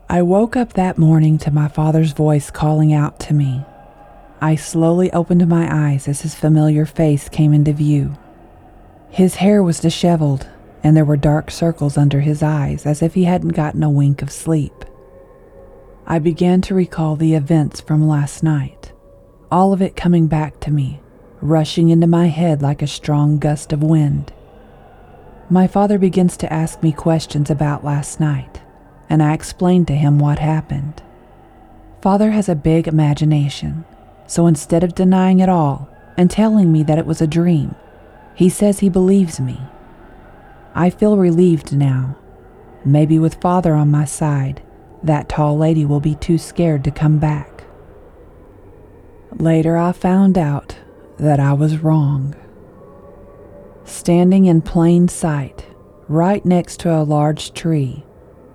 I 0.09 0.23
woke 0.23 0.57
up 0.57 0.73
that 0.73 0.97
morning 0.97 1.37
to 1.41 1.51
my 1.51 1.69
father's 1.69 2.13
voice 2.13 2.51
calling 2.51 2.95
out 2.95 3.21
to 3.21 3.35
me. 3.35 3.67
I 4.43 4.55
slowly 4.55 5.13
opened 5.13 5.47
my 5.49 5.69
eyes 5.71 6.09
as 6.09 6.23
his 6.23 6.35
familiar 6.35 6.87
face 6.87 7.29
came 7.29 7.53
into 7.53 7.75
view. 7.75 8.15
His 9.11 9.37
hair 9.37 9.63
was 9.63 9.81
disheveled, 9.81 10.49
and 10.83 10.97
there 10.97 11.05
were 11.05 11.19
dark 11.19 11.51
circles 11.51 11.99
under 11.99 12.21
his 12.21 12.43
eyes 12.43 12.87
as 12.87 13.03
if 13.03 13.13
he 13.13 13.25
hadn't 13.25 13.51
gotten 13.51 13.83
a 13.83 13.91
wink 13.91 14.23
of 14.23 14.31
sleep. 14.33 14.85
I 16.07 16.19
began 16.19 16.63
to 16.63 16.75
recall 16.75 17.17
the 17.17 17.35
events 17.35 17.81
from 17.83 18.09
last 18.09 18.43
night, 18.43 18.93
all 19.51 19.75
of 19.75 19.83
it 19.83 19.95
coming 19.95 20.27
back 20.27 20.59
to 20.61 20.71
me, 20.71 21.01
rushing 21.43 21.91
into 21.91 22.07
my 22.07 22.29
head 22.29 22.63
like 22.63 22.81
a 22.81 22.87
strong 22.87 23.39
gust 23.39 23.75
of 23.75 23.83
wind. 23.83 24.33
My 25.51 25.67
father 25.67 25.99
begins 25.99 26.37
to 26.39 26.53
ask 26.53 26.83
me 26.83 26.93
questions 26.93 27.51
about 27.51 27.85
last 27.85 28.21
night, 28.21 28.63
and 29.11 29.23
I 29.23 29.35
explain 29.35 29.85
to 29.87 29.95
him 29.95 30.19
what 30.19 30.39
happened. 30.39 31.03
Father 32.01 32.31
has 32.31 32.49
a 32.49 32.55
big 32.55 32.89
imagination, 32.89 33.85
so 34.31 34.47
instead 34.47 34.85
of 34.85 34.95
denying 34.95 35.41
it 35.41 35.49
all 35.49 35.89
and 36.17 36.31
telling 36.31 36.71
me 36.71 36.85
that 36.85 36.99
it 36.99 37.05
was 37.05 37.21
a 37.21 37.27
dream, 37.27 37.75
he 38.33 38.49
says 38.49 38.79
he 38.79 38.89
believes 38.89 39.41
me. 39.41 39.61
I 40.73 40.89
feel 40.89 41.17
relieved 41.17 41.75
now. 41.75 42.17
Maybe 42.85 43.19
with 43.19 43.41
Father 43.41 43.75
on 43.75 43.91
my 43.91 44.05
side, 44.05 44.63
that 45.03 45.29
tall 45.29 45.59
lady 45.59 45.85
will 45.85 45.99
be 45.99 46.15
too 46.15 46.39
scared 46.39 46.85
to 46.85 46.93
come 46.93 47.19
back. 47.19 47.65
Later, 49.33 49.77
I 49.77 49.91
found 49.91 50.39
out 50.39 50.79
that 51.19 51.41
I 51.41 51.53
was 51.53 51.79
wrong. 51.79 52.37
Standing 53.83 54.47
in 54.47 54.63
plain 54.63 55.09
sight, 55.09 55.67
right 56.07 56.45
next 56.45 56.79
to 56.81 56.95
a 56.95 57.03
large 57.03 57.53
tree, 57.53 58.05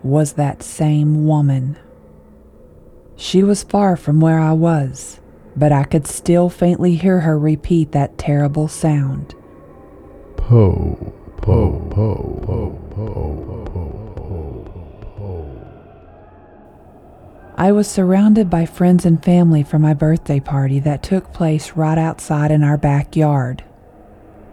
was 0.03 0.33
that 0.33 0.63
same 0.63 1.27
woman. 1.27 1.77
She 3.17 3.43
was 3.43 3.63
far 3.63 3.97
from 3.97 4.21
where 4.21 4.39
I 4.39 4.53
was, 4.53 5.19
but 5.55 5.71
I 5.71 5.83
could 5.83 6.07
still 6.07 6.49
faintly 6.49 6.95
hear 6.95 7.21
her 7.21 7.37
repeat 7.37 7.91
that 7.91 8.17
terrible 8.17 8.67
sound. 8.67 9.35
Po, 10.37 11.13
po, 11.37 11.79
po, 11.89 12.39
po, 12.45 12.79
po, 12.89 13.07
po, 13.45 13.65
po, 13.65 14.13
po. 14.15 14.61
Po. 15.17 15.45
I 17.57 17.71
was 17.71 17.89
surrounded 17.89 18.49
by 18.49 18.65
friends 18.65 19.05
and 19.05 19.23
family 19.23 19.63
for 19.63 19.79
my 19.79 19.93
birthday 19.93 20.39
party 20.39 20.79
that 20.81 21.03
took 21.03 21.31
place 21.31 21.71
right 21.71 21.97
outside 21.97 22.51
in 22.51 22.63
our 22.63 22.77
backyard. 22.77 23.63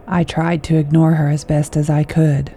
I 0.07 0.23
tried 0.23 0.63
to 0.63 0.77
ignore 0.77 1.13
her 1.15 1.29
as 1.29 1.43
best 1.43 1.75
as 1.75 1.89
I 1.89 2.03
could. 2.03 2.55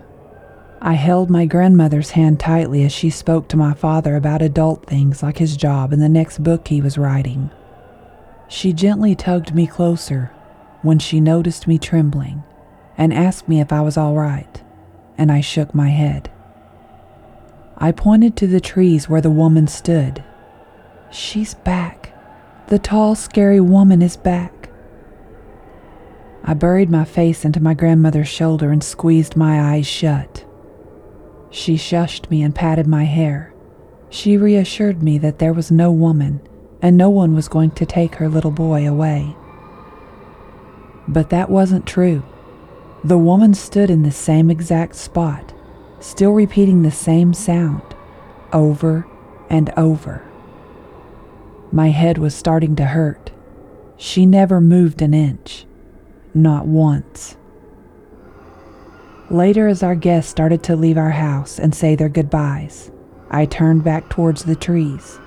I 0.80 0.92
held 0.94 1.30
my 1.30 1.46
grandmother's 1.46 2.10
hand 2.10 2.38
tightly 2.38 2.84
as 2.84 2.92
she 2.92 3.10
spoke 3.10 3.48
to 3.48 3.56
my 3.56 3.74
father 3.74 4.14
about 4.14 4.42
adult 4.42 4.86
things 4.86 5.22
like 5.22 5.38
his 5.38 5.56
job 5.56 5.92
and 5.92 6.00
the 6.00 6.08
next 6.08 6.42
book 6.42 6.68
he 6.68 6.80
was 6.80 6.98
writing. 6.98 7.50
She 8.48 8.72
gently 8.72 9.14
tugged 9.14 9.54
me 9.54 9.66
closer 9.66 10.30
when 10.82 10.98
she 10.98 11.20
noticed 11.20 11.66
me 11.66 11.78
trembling 11.78 12.44
and 12.96 13.12
asked 13.12 13.48
me 13.48 13.60
if 13.60 13.72
I 13.72 13.80
was 13.80 13.96
all 13.96 14.14
right, 14.14 14.62
and 15.18 15.32
I 15.32 15.40
shook 15.40 15.74
my 15.74 15.88
head. 15.88 16.30
I 17.76 17.92
pointed 17.92 18.36
to 18.36 18.46
the 18.46 18.60
trees 18.60 19.08
where 19.08 19.20
the 19.20 19.30
woman 19.30 19.66
stood. 19.66 20.24
She's 21.10 21.54
back. 21.54 22.12
The 22.68 22.78
tall, 22.78 23.14
scary 23.14 23.60
woman 23.60 24.00
is 24.00 24.16
back. 24.16 24.70
I 26.42 26.54
buried 26.54 26.88
my 26.88 27.04
face 27.04 27.44
into 27.44 27.60
my 27.60 27.74
grandmother's 27.74 28.28
shoulder 28.28 28.70
and 28.70 28.82
squeezed 28.82 29.36
my 29.36 29.74
eyes 29.74 29.86
shut. 29.86 30.44
She 31.50 31.76
shushed 31.76 32.30
me 32.30 32.42
and 32.42 32.54
patted 32.54 32.86
my 32.86 33.04
hair. 33.04 33.52
She 34.08 34.36
reassured 34.36 35.02
me 35.02 35.18
that 35.18 35.38
there 35.38 35.52
was 35.52 35.70
no 35.70 35.90
woman 35.90 36.40
and 36.82 36.96
no 36.96 37.10
one 37.10 37.34
was 37.34 37.48
going 37.48 37.70
to 37.72 37.86
take 37.86 38.16
her 38.16 38.28
little 38.28 38.50
boy 38.50 38.88
away. 38.88 39.36
But 41.08 41.30
that 41.30 41.50
wasn't 41.50 41.86
true. 41.86 42.22
The 43.04 43.18
woman 43.18 43.54
stood 43.54 43.90
in 43.90 44.02
the 44.02 44.10
same 44.10 44.50
exact 44.50 44.96
spot, 44.96 45.54
still 46.00 46.32
repeating 46.32 46.82
the 46.82 46.90
same 46.90 47.32
sound, 47.32 47.82
over 48.52 49.06
and 49.48 49.72
over. 49.76 50.22
My 51.72 51.90
head 51.90 52.18
was 52.18 52.34
starting 52.34 52.76
to 52.76 52.86
hurt. 52.86 53.30
She 53.96 54.26
never 54.26 54.60
moved 54.60 55.02
an 55.02 55.14
inch, 55.14 55.66
not 56.34 56.66
once. 56.66 57.36
Later, 59.30 59.66
as 59.66 59.82
our 59.82 59.94
guests 59.94 60.30
started 60.30 60.62
to 60.64 60.76
leave 60.76 60.98
our 60.98 61.10
house 61.10 61.58
and 61.58 61.74
say 61.74 61.94
their 61.94 62.08
goodbyes, 62.08 62.90
I 63.30 63.46
turned 63.46 63.82
back 63.82 64.08
towards 64.08 64.44
the 64.44 64.54
trees 64.54 65.18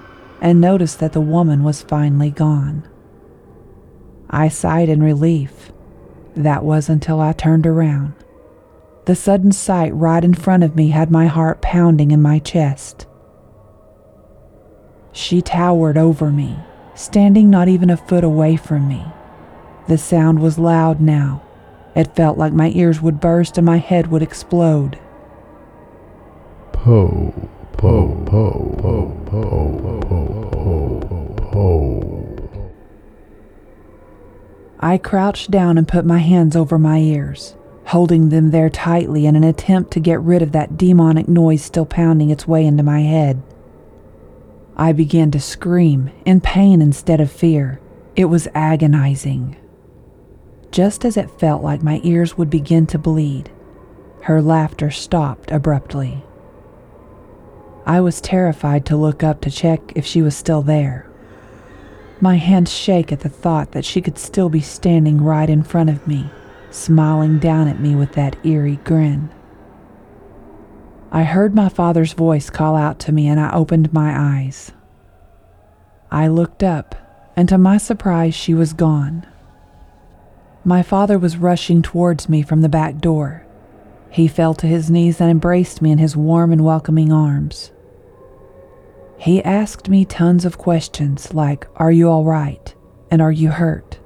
and 0.42 0.62
noticed 0.62 1.00
that 1.00 1.14
the 1.14 1.22
woman 1.22 1.64
was 1.64 1.82
finally 1.82 2.32
gone. 2.32 2.88
I 4.30 4.48
sighed 4.48 4.90
in 4.90 5.02
relief. 5.02 5.72
That 6.36 6.64
was 6.64 6.90
until 6.90 7.20
I 7.20 7.34
turned 7.34 7.66
around. 7.66 8.14
The 9.06 9.16
sudden 9.16 9.52
sight 9.52 9.94
right 9.96 10.24
in 10.24 10.34
front 10.34 10.64
of 10.64 10.76
me 10.76 10.90
had 10.90 11.10
my 11.10 11.26
heart 11.26 11.62
pounding 11.62 12.12
in 12.12 12.22
my 12.22 12.40
chest. 12.40 13.08
She 15.12 15.42
towered 15.42 15.98
over 15.98 16.32
me, 16.32 16.60
standing 16.94 17.50
not 17.50 17.68
even 17.68 17.90
a 17.90 17.98
foot 17.98 18.24
away 18.24 18.56
from 18.56 18.88
me. 18.88 19.04
The 19.88 19.98
sound 19.98 20.40
was 20.40 20.60
loud 20.60 21.02
now. 21.02 21.42
It 21.96 22.16
felt 22.16 22.38
like 22.38 22.54
my 22.54 22.72
ears 22.76 23.02
would 23.02 23.20
burst 23.20 23.58
and 23.58 23.66
my 23.66 23.78
head 23.78 24.08
would 24.08 24.22
explode. 24.22 25.00
po, 26.72 27.34
po, 27.76 28.08
po, 28.26 28.46
po, 28.82 29.12
po, 29.26 29.42
po, 29.80 30.30
po, 30.52 31.18
po. 31.52 31.68
I 34.80 34.98
crouched 34.98 35.52
down 35.52 35.78
and 35.78 35.88
put 35.88 36.06
my 36.06 36.20
hands 36.20 36.56
over 36.56 36.80
my 36.80 37.00
ears, 37.00 37.56
holding 37.88 38.30
them 38.30 38.52
there 38.52 38.70
tightly 38.70 39.26
in 39.26 39.36
an 39.36 39.44
attempt 39.44 39.92
to 39.92 40.00
get 40.00 40.22
rid 40.22 40.42
of 40.42 40.54
that 40.54 40.78
demonic 40.78 41.28
noise 41.28 41.62
still 41.62 41.86
pounding 41.86 42.30
its 42.30 42.48
way 42.48 42.66
into 42.66 42.84
my 42.84 43.02
head. 43.02 43.42
I 44.78 44.94
began 44.94 45.32
to 45.32 45.40
scream 45.42 46.12
in 46.24 46.40
pain 46.40 46.82
instead 46.82 47.20
of 47.20 47.30
fear. 47.30 47.82
It 48.16 48.26
was 48.26 48.48
agonizing. 48.56 49.58
Just 50.72 51.04
as 51.04 51.18
it 51.18 51.30
felt 51.32 51.62
like 51.62 51.84
my 51.84 52.00
ears 52.04 52.38
would 52.38 52.50
begin 52.50 52.88
to 52.88 52.98
bleed, 52.98 53.52
her 54.22 54.42
laughter 54.42 54.92
stopped 54.92 55.52
abruptly. 55.52 56.24
I 57.86 58.00
was 58.00 58.22
terrified 58.22 58.86
to 58.86 58.96
look 58.96 59.24
up 59.24 59.42
to 59.42 59.52
check 59.52 59.92
if 59.96 60.06
she 60.06 60.22
was 60.22 60.38
still 60.38 60.62
there. 60.62 61.09
My 62.22 62.36
hands 62.36 62.72
shake 62.72 63.12
at 63.14 63.22
the 63.22 63.30
thought 63.30 63.72
that 63.72 63.86
she 63.86 64.02
could 64.02 64.18
still 64.18 64.50
be 64.50 64.60
standing 64.60 65.22
right 65.22 65.50
in 65.50 65.64
front 65.64 65.90
of 65.90 66.06
me, 66.06 66.30
smiling 66.70 67.40
down 67.40 67.68
at 67.68 67.80
me 67.80 67.96
with 67.96 68.14
that 68.14 68.36
eerie 68.46 68.80
grin. 68.84 69.30
I 71.12 71.24
heard 71.24 71.56
my 71.56 71.70
father's 71.70 72.14
voice 72.14 72.50
call 72.50 72.76
out 72.76 73.00
to 73.00 73.12
me 73.12 73.28
and 73.28 73.40
I 73.40 73.54
opened 73.54 73.94
my 73.94 74.14
eyes. 74.16 74.74
I 76.12 76.28
looked 76.28 76.62
up, 76.62 76.96
and 77.36 77.48
to 77.50 77.58
my 77.58 77.78
surprise, 77.78 78.36
she 78.36 78.54
was 78.54 78.74
gone. 78.74 79.26
My 80.66 80.84
father 80.84 81.18
was 81.18 81.38
rushing 81.38 81.82
towards 81.82 82.28
me 82.28 82.42
from 82.42 82.62
the 82.62 82.70
back 82.70 82.98
door. 82.98 83.46
He 84.10 84.28
fell 84.28 84.54
to 84.56 84.68
his 84.68 84.92
knees 84.92 85.22
and 85.22 85.32
embraced 85.32 85.82
me 85.82 85.92
in 85.92 86.00
his 86.00 86.18
warm 86.18 86.52
and 86.52 86.66
welcoming 86.66 87.14
arms. 87.14 87.72
He 89.20 89.44
asked 89.44 89.90
me 89.90 90.06
tons 90.06 90.46
of 90.46 90.58
questions 90.58 91.34
like, 91.34 91.68
Are 91.76 91.92
you 91.92 92.10
all 92.10 92.24
right? 92.24 92.74
And 93.12 93.22
are 93.22 93.34
you 93.34 93.50
hurt? 93.50 94.00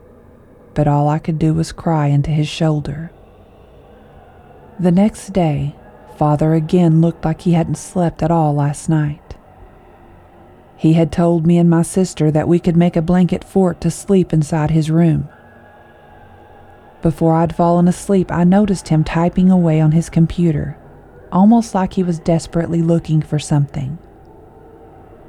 But 0.74 0.88
all 0.88 1.08
I 1.08 1.20
could 1.20 1.38
do 1.38 1.54
was 1.54 1.72
cry 1.72 2.08
into 2.08 2.32
his 2.32 2.48
shoulder. 2.48 3.12
The 4.80 4.92
next 4.92 5.32
day, 5.32 5.76
Father 6.18 6.56
again 6.56 7.00
looked 7.00 7.26
like 7.26 7.42
he 7.42 7.54
hadn't 7.54 7.76
slept 7.76 8.24
at 8.24 8.32
all 8.32 8.56
last 8.56 8.90
night. 8.90 9.36
He 10.76 10.94
had 10.94 11.12
told 11.12 11.46
me 11.46 11.60
and 11.60 11.70
my 11.70 11.84
sister 11.84 12.32
that 12.32 12.48
we 12.48 12.58
could 12.60 12.76
make 12.76 12.96
a 12.96 13.02
blanket 13.02 13.44
fort 13.44 13.80
to 13.82 13.92
sleep 13.92 14.34
inside 14.34 14.72
his 14.72 14.90
room. 14.90 15.30
Before 17.04 17.36
I'd 17.36 17.56
fallen 17.56 17.88
asleep, 17.88 18.32
I 18.32 18.46
noticed 18.46 18.88
him 18.88 19.04
typing 19.04 19.52
away 19.52 19.80
on 19.80 19.92
his 19.92 20.10
computer, 20.10 20.76
almost 21.32 21.76
like 21.76 21.94
he 21.94 22.02
was 22.02 22.18
desperately 22.18 22.82
looking 22.82 23.22
for 23.22 23.38
something. 23.38 24.00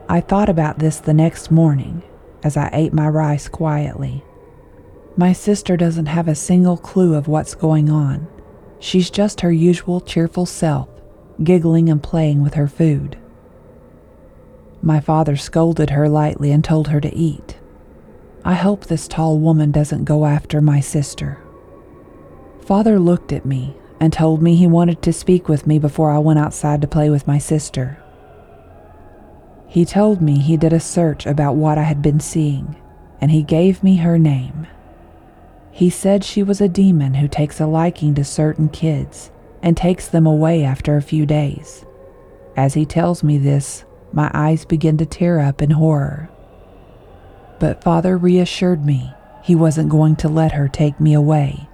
I 0.09 0.21
thought 0.21 0.49
about 0.49 0.79
this 0.79 0.99
the 0.99 1.15
next 1.15 1.51
morning 1.51 2.03
as 2.43 2.57
I 2.57 2.69
ate 2.73 2.93
my 2.93 3.09
rice 3.09 3.49
quietly. 3.49 4.23
My 5.17 5.33
sister 5.33 5.77
doesn't 5.77 6.07
have 6.07 6.29
a 6.29 6.35
single 6.35 6.77
clue 6.77 7.15
of 7.15 7.27
what's 7.27 7.55
going 7.55 7.89
on. 7.89 8.27
She's 8.79 9.09
just 9.09 9.41
her 9.41 9.53
usual 9.53 10.01
cheerful 10.01 10.45
self, 10.45 10.89
giggling 11.43 11.89
and 11.89 12.03
playing 12.03 12.43
with 12.43 12.55
her 12.55 12.69
food. 12.69 13.17
My 14.83 15.01
father 15.01 15.37
scolded 15.37 15.91
her 15.91 16.09
lightly 16.09 16.53
and 16.53 16.63
told 16.63 16.89
her 16.89 17.01
to 17.01 17.15
eat. 17.15 17.59
I 18.45 18.55
hope 18.55 18.85
this 18.85 19.09
tall 19.09 19.39
woman 19.39 19.71
doesn't 19.71 20.05
go 20.05 20.27
after 20.27 20.61
my 20.61 20.81
sister. 20.81 21.39
Father 22.61 22.99
looked 22.99 23.33
at 23.33 23.47
me 23.47 23.75
and 23.99 24.13
told 24.13 24.43
me 24.43 24.55
he 24.55 24.67
wanted 24.67 25.01
to 25.01 25.15
speak 25.15 25.49
with 25.49 25.67
me 25.67 25.79
before 25.79 26.11
I 26.11 26.19
went 26.19 26.39
outside 26.39 26.83
to 26.83 26.89
play 26.89 27.09
with 27.09 27.27
my 27.27 27.39
sister. 27.39 28.04
He 29.75 29.85
told 29.85 30.23
me 30.23 30.39
he 30.39 30.57
did 30.57 30.73
a 30.73 30.79
search 30.79 31.27
about 31.27 31.57
what 31.57 31.79
I 31.79 31.83
had 31.83 32.01
been 32.01 32.21
seeing, 32.21 32.77
and 33.21 33.33
he 33.33 33.43
gave 33.43 33.83
me 33.83 33.97
her 33.97 34.21
name. 34.21 34.69
He 35.73 35.91
said 35.91 36.23
she 36.23 36.45
was 36.45 36.61
a 36.61 36.69
demon 36.69 37.15
who 37.15 37.27
takes 37.27 37.59
a 37.59 37.67
liking 37.67 38.15
to 38.15 38.23
certain 38.23 38.69
kids 38.69 39.33
and 39.65 39.77
takes 39.77 40.07
them 40.07 40.29
away 40.29 40.63
after 40.63 40.97
a 40.97 41.03
few 41.03 41.27
days. 41.27 41.85
As 42.57 42.75
he 42.75 42.87
tells 42.87 43.25
me 43.25 43.37
this, 43.37 43.85
my 44.13 44.31
eyes 44.33 44.65
begin 44.65 44.97
to 44.99 45.07
tear 45.07 45.41
up 45.41 45.61
in 45.61 45.71
horror. 45.71 46.31
But 47.59 47.83
Father 47.83 48.17
reassured 48.17 48.87
me 48.87 49.13
he 49.43 49.57
wasn't 49.57 49.89
going 49.89 50.15
to 50.19 50.29
let 50.29 50.53
her 50.53 50.69
take 50.69 51.01
me 51.01 51.15
away. 51.15 51.69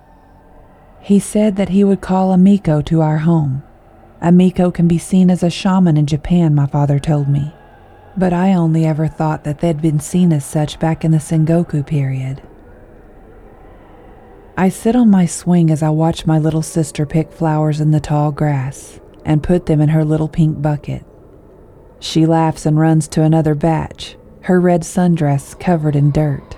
He 1.03 1.19
said 1.19 1.57
that 1.57 1.69
he 1.69 1.85
would 1.85 2.01
call 2.01 2.33
a 2.33 2.39
Miko 2.39 2.81
to 2.81 3.03
our 3.03 3.19
home. 3.19 3.63
A 4.23 4.33
Miko 4.33 4.71
can 4.71 4.89
be 4.89 4.97
seen 4.97 5.29
as 5.29 5.43
a 5.43 5.51
shaman 5.51 5.99
in 5.99 6.07
Japan, 6.07 6.55
my 6.55 6.65
father 6.65 6.99
told 6.99 7.29
me 7.29 7.53
but 8.17 8.33
I 8.33 8.53
only 8.53 8.85
ever 8.85 9.09
thought 9.09 9.45
that 9.45 9.61
they'd 9.61 9.81
been 9.81 10.01
seen 10.01 10.33
as 10.33 10.45
such 10.45 10.79
back 10.79 11.05
in 11.05 11.11
the 11.11 11.19
Sengoku 11.19 11.87
period. 11.87 12.43
I 14.57 14.69
sit 14.69 14.95
on 14.95 15.11
my 15.11 15.27
swing 15.27 15.71
as 15.71 15.83
I 15.83 15.91
watch 15.91 16.27
my 16.27 16.39
little 16.39 16.63
sister 16.63 17.07
pick 17.07 17.33
flowers 17.33 17.81
in 17.81 17.93
the 17.93 18.01
tall 18.01 18.31
grass 18.33 19.01
and 19.25 19.43
put 19.43 19.67
them 19.67 19.81
in 19.81 19.91
her 19.91 20.05
little 20.05 20.29
pink 20.29 20.61
bucket. 20.61 21.05
She 21.99 22.27
laughs 22.27 22.67
and 22.67 22.79
runs 22.79 23.09
to 23.09 23.23
another 23.23 23.55
batch, 23.55 24.17
her 24.43 24.61
red 24.61 24.83
sundress 24.83 25.59
covered 25.59 25.97
in 25.97 26.11
dirt. 26.11 26.57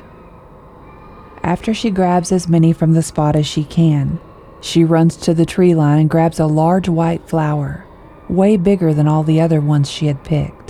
After 1.42 1.74
she 1.74 1.90
grabs 1.90 2.30
as 2.30 2.48
many 2.48 2.72
from 2.72 2.92
the 2.92 3.02
spot 3.02 3.34
as 3.34 3.46
she 3.46 3.64
can, 3.64 4.20
she 4.60 4.84
runs 4.84 5.16
to 5.16 5.34
the 5.34 5.44
tree 5.44 5.74
line 5.74 5.98
and 5.98 6.10
grabs 6.10 6.38
a 6.38 6.46
large 6.46 6.88
white 6.88 7.28
flower, 7.28 7.84
way 8.28 8.56
bigger 8.56 8.94
than 8.94 9.08
all 9.08 9.24
the 9.24 9.40
other 9.40 9.60
ones 9.60 9.90
she 9.90 10.06
had 10.06 10.22
picked. 10.22 10.61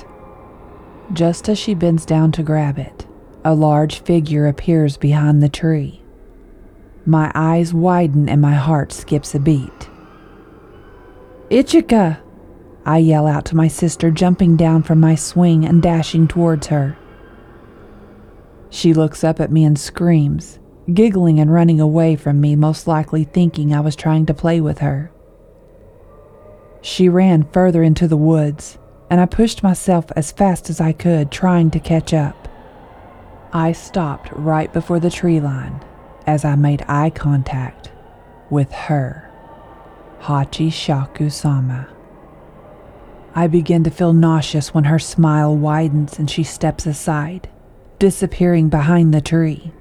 Just 1.12 1.48
as 1.48 1.58
she 1.58 1.74
bends 1.74 2.06
down 2.06 2.32
to 2.32 2.42
grab 2.42 2.78
it, 2.78 3.06
a 3.44 3.54
large 3.54 4.00
figure 4.00 4.46
appears 4.46 4.96
behind 4.96 5.42
the 5.42 5.48
tree. 5.48 6.02
My 7.04 7.30
eyes 7.34 7.74
widen 7.74 8.28
and 8.28 8.40
my 8.40 8.54
heart 8.54 8.92
skips 8.92 9.34
a 9.34 9.40
beat. 9.40 9.90
Ichika! 11.50 12.20
I 12.86 12.98
yell 12.98 13.26
out 13.26 13.44
to 13.46 13.56
my 13.56 13.68
sister, 13.68 14.10
jumping 14.10 14.56
down 14.56 14.82
from 14.82 15.00
my 15.00 15.14
swing 15.14 15.64
and 15.64 15.82
dashing 15.82 16.28
towards 16.28 16.68
her. 16.68 16.96
She 18.70 18.94
looks 18.94 19.22
up 19.22 19.38
at 19.38 19.52
me 19.52 19.64
and 19.64 19.78
screams, 19.78 20.58
giggling 20.92 21.38
and 21.38 21.52
running 21.52 21.78
away 21.78 22.16
from 22.16 22.40
me, 22.40 22.56
most 22.56 22.86
likely 22.86 23.24
thinking 23.24 23.74
I 23.74 23.80
was 23.80 23.94
trying 23.94 24.24
to 24.26 24.34
play 24.34 24.60
with 24.60 24.78
her. 24.78 25.12
She 26.80 27.08
ran 27.08 27.44
further 27.52 27.82
into 27.82 28.08
the 28.08 28.16
woods, 28.16 28.78
and 29.12 29.20
I 29.20 29.26
pushed 29.26 29.62
myself 29.62 30.06
as 30.16 30.32
fast 30.32 30.70
as 30.70 30.80
I 30.80 30.92
could, 30.92 31.30
trying 31.30 31.70
to 31.72 31.78
catch 31.78 32.14
up. 32.14 32.48
I 33.52 33.72
stopped 33.72 34.30
right 34.32 34.72
before 34.72 35.00
the 35.00 35.10
tree 35.10 35.38
line 35.38 35.84
as 36.26 36.46
I 36.46 36.54
made 36.54 36.82
eye 36.88 37.10
contact 37.10 37.92
with 38.48 38.72
her, 38.72 39.30
Hachi 40.22 40.72
Shaku 40.72 41.28
sama. 41.28 41.88
I 43.34 43.48
begin 43.48 43.84
to 43.84 43.90
feel 43.90 44.14
nauseous 44.14 44.72
when 44.72 44.84
her 44.84 44.98
smile 44.98 45.54
widens 45.54 46.18
and 46.18 46.30
she 46.30 46.42
steps 46.42 46.86
aside, 46.86 47.50
disappearing 47.98 48.70
behind 48.70 49.12
the 49.12 49.20
tree. 49.20 49.72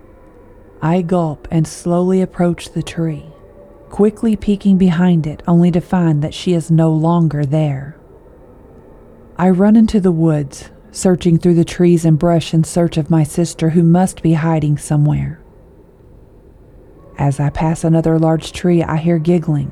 I 0.81 1.03
gulp 1.03 1.47
and 1.49 1.65
slowly 1.65 2.21
approach 2.21 2.73
the 2.73 2.83
tree, 2.83 3.27
quickly 3.91 4.35
peeking 4.35 4.77
behind 4.77 5.25
it 5.25 5.41
only 5.47 5.71
to 5.71 5.79
find 5.79 6.21
that 6.21 6.33
she 6.33 6.51
is 6.51 6.69
no 6.69 6.91
longer 6.91 7.45
there. 7.45 7.95
I 9.41 9.49
run 9.49 9.75
into 9.75 9.99
the 9.99 10.11
woods, 10.11 10.69
searching 10.91 11.39
through 11.39 11.55
the 11.55 11.65
trees 11.65 12.05
and 12.05 12.19
brush 12.19 12.53
in 12.53 12.63
search 12.63 12.95
of 12.95 13.09
my 13.09 13.23
sister 13.23 13.71
who 13.71 13.81
must 13.81 14.21
be 14.21 14.33
hiding 14.33 14.77
somewhere. 14.77 15.41
As 17.17 17.39
I 17.39 17.49
pass 17.49 17.83
another 17.83 18.19
large 18.19 18.51
tree, 18.51 18.83
I 18.83 18.97
hear 18.97 19.17
giggling, 19.17 19.71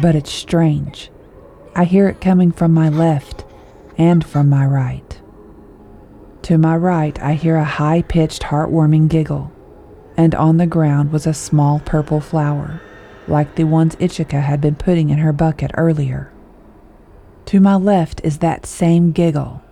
but 0.00 0.14
it's 0.14 0.32
strange. 0.32 1.10
I 1.76 1.84
hear 1.84 2.08
it 2.08 2.22
coming 2.22 2.50
from 2.50 2.72
my 2.72 2.88
left 2.88 3.44
and 3.98 4.24
from 4.24 4.48
my 4.48 4.64
right. 4.64 5.20
To 6.44 6.56
my 6.56 6.74
right, 6.74 7.20
I 7.20 7.34
hear 7.34 7.56
a 7.56 7.64
high 7.64 8.00
pitched, 8.00 8.44
heartwarming 8.44 9.10
giggle, 9.10 9.52
and 10.16 10.34
on 10.34 10.56
the 10.56 10.66
ground 10.66 11.12
was 11.12 11.26
a 11.26 11.34
small 11.34 11.80
purple 11.80 12.22
flower, 12.22 12.80
like 13.26 13.56
the 13.56 13.64
ones 13.64 13.96
Ichika 13.96 14.40
had 14.40 14.62
been 14.62 14.76
putting 14.76 15.10
in 15.10 15.18
her 15.18 15.34
bucket 15.34 15.72
earlier. 15.74 16.32
To 17.48 17.60
my 17.60 17.76
left 17.76 18.20
is 18.24 18.40
that 18.40 18.66
same 18.66 19.10
giggle, 19.10 19.62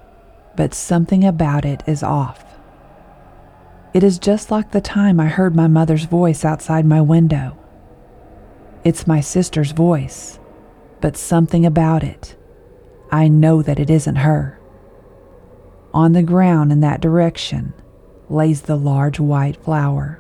but 0.57 0.73
something 0.73 1.25
about 1.25 1.67
it 1.67 1.83
is 1.87 2.03
off. 2.03 2.43
It 3.93 4.03
is 4.03 4.19
just 4.19 4.51
like 4.51 4.71
the 4.71 4.81
time 4.81 5.21
I 5.21 5.27
heard 5.27 5.55
my 5.55 5.67
mother's 5.67 6.05
voice 6.05 6.43
outside 6.43 6.87
my 6.87 7.03
window. 7.03 7.55
It's 8.83 9.07
my 9.07 9.21
sister's 9.21 9.73
voice, 9.73 10.39
but 11.03 11.19
something 11.19 11.67
about 11.67 12.03
it. 12.03 12.35
I 13.13 13.29
know 13.29 13.61
that 13.61 13.79
it 13.79 13.91
isn't 13.91 14.17
her. 14.17 14.59
On 15.93 16.15
the 16.15 16.23
ground 16.23 16.73
in 16.73 16.81
that 16.81 17.03
direction 17.03 17.75
lays 18.31 18.63
the 18.63 18.77
large 18.77 19.21
white 19.21 19.63
flower. 19.63 20.19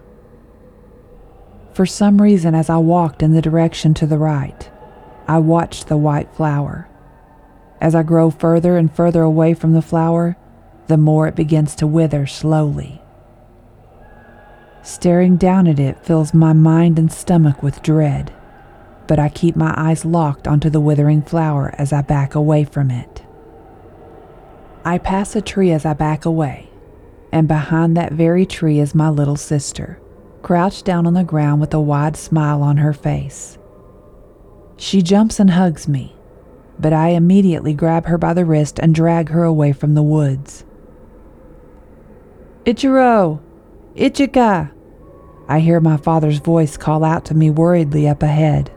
For 1.72 1.86
some 1.86 2.20
reason, 2.20 2.54
as 2.54 2.68
I 2.68 2.76
walked 2.76 3.22
in 3.22 3.32
the 3.32 3.40
direction 3.40 3.94
to 3.94 4.06
the 4.06 4.18
right, 4.18 4.70
I 5.26 5.38
watched 5.38 5.88
the 5.88 5.96
white 5.96 6.30
flower 6.34 6.90
as 7.80 7.94
I 7.94 8.02
grow 8.02 8.30
further 8.30 8.76
and 8.76 8.94
further 8.94 9.22
away 9.22 9.54
from 9.54 9.72
the 9.72 9.82
flower, 9.82 10.36
the 10.86 10.96
more 10.96 11.26
it 11.26 11.34
begins 11.34 11.74
to 11.76 11.86
wither 11.86 12.26
slowly. 12.26 13.02
Staring 14.82 15.36
down 15.36 15.66
at 15.66 15.80
it 15.80 16.04
fills 16.04 16.32
my 16.32 16.52
mind 16.52 16.98
and 16.98 17.12
stomach 17.12 17.62
with 17.62 17.82
dread, 17.82 18.32
but 19.06 19.18
I 19.18 19.28
keep 19.28 19.56
my 19.56 19.74
eyes 19.76 20.04
locked 20.04 20.46
onto 20.46 20.70
the 20.70 20.80
withering 20.80 21.22
flower 21.22 21.74
as 21.76 21.92
I 21.92 22.02
back 22.02 22.34
away 22.34 22.64
from 22.64 22.90
it. 22.90 23.22
I 24.84 24.98
pass 24.98 25.34
a 25.34 25.42
tree 25.42 25.72
as 25.72 25.84
I 25.84 25.92
back 25.94 26.24
away, 26.24 26.70
and 27.32 27.48
behind 27.48 27.96
that 27.96 28.12
very 28.12 28.46
tree 28.46 28.78
is 28.78 28.94
my 28.94 29.10
little 29.10 29.36
sister, 29.36 30.00
crouched 30.42 30.84
down 30.84 31.06
on 31.06 31.14
the 31.14 31.24
ground 31.24 31.60
with 31.60 31.74
a 31.74 31.80
wide 31.80 32.16
smile 32.16 32.62
on 32.62 32.76
her 32.76 32.92
face. 32.92 33.58
She 34.76 35.02
jumps 35.02 35.40
and 35.40 35.50
hugs 35.50 35.88
me, 35.88 36.15
but 36.78 36.92
I 36.92 37.10
immediately 37.10 37.74
grab 37.74 38.06
her 38.06 38.18
by 38.18 38.34
the 38.34 38.44
wrist 38.44 38.78
and 38.78 38.94
drag 38.94 39.30
her 39.30 39.44
away 39.44 39.72
from 39.72 39.94
the 39.94 40.02
woods. 40.02 40.64
Ichiro! 42.64 43.40
Ichika! 43.94 44.72
I 45.48 45.60
hear 45.60 45.80
my 45.80 45.96
father's 45.96 46.38
voice 46.38 46.76
call 46.76 47.04
out 47.04 47.24
to 47.26 47.34
me 47.34 47.50
worriedly 47.50 48.08
up 48.08 48.22
ahead. 48.22 48.72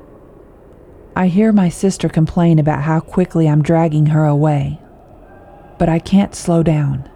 I 1.15 1.27
hear 1.27 1.51
my 1.51 1.69
sister 1.69 2.07
complain 2.07 2.59
about 2.59 2.83
how 2.83 2.99
quickly 2.99 3.49
I'm 3.49 3.63
dragging 3.63 4.07
her 4.07 4.25
away. 4.25 4.79
But 5.79 5.89
I 5.89 5.99
can't 5.99 6.35
slow 6.35 6.63
down. 6.63 7.09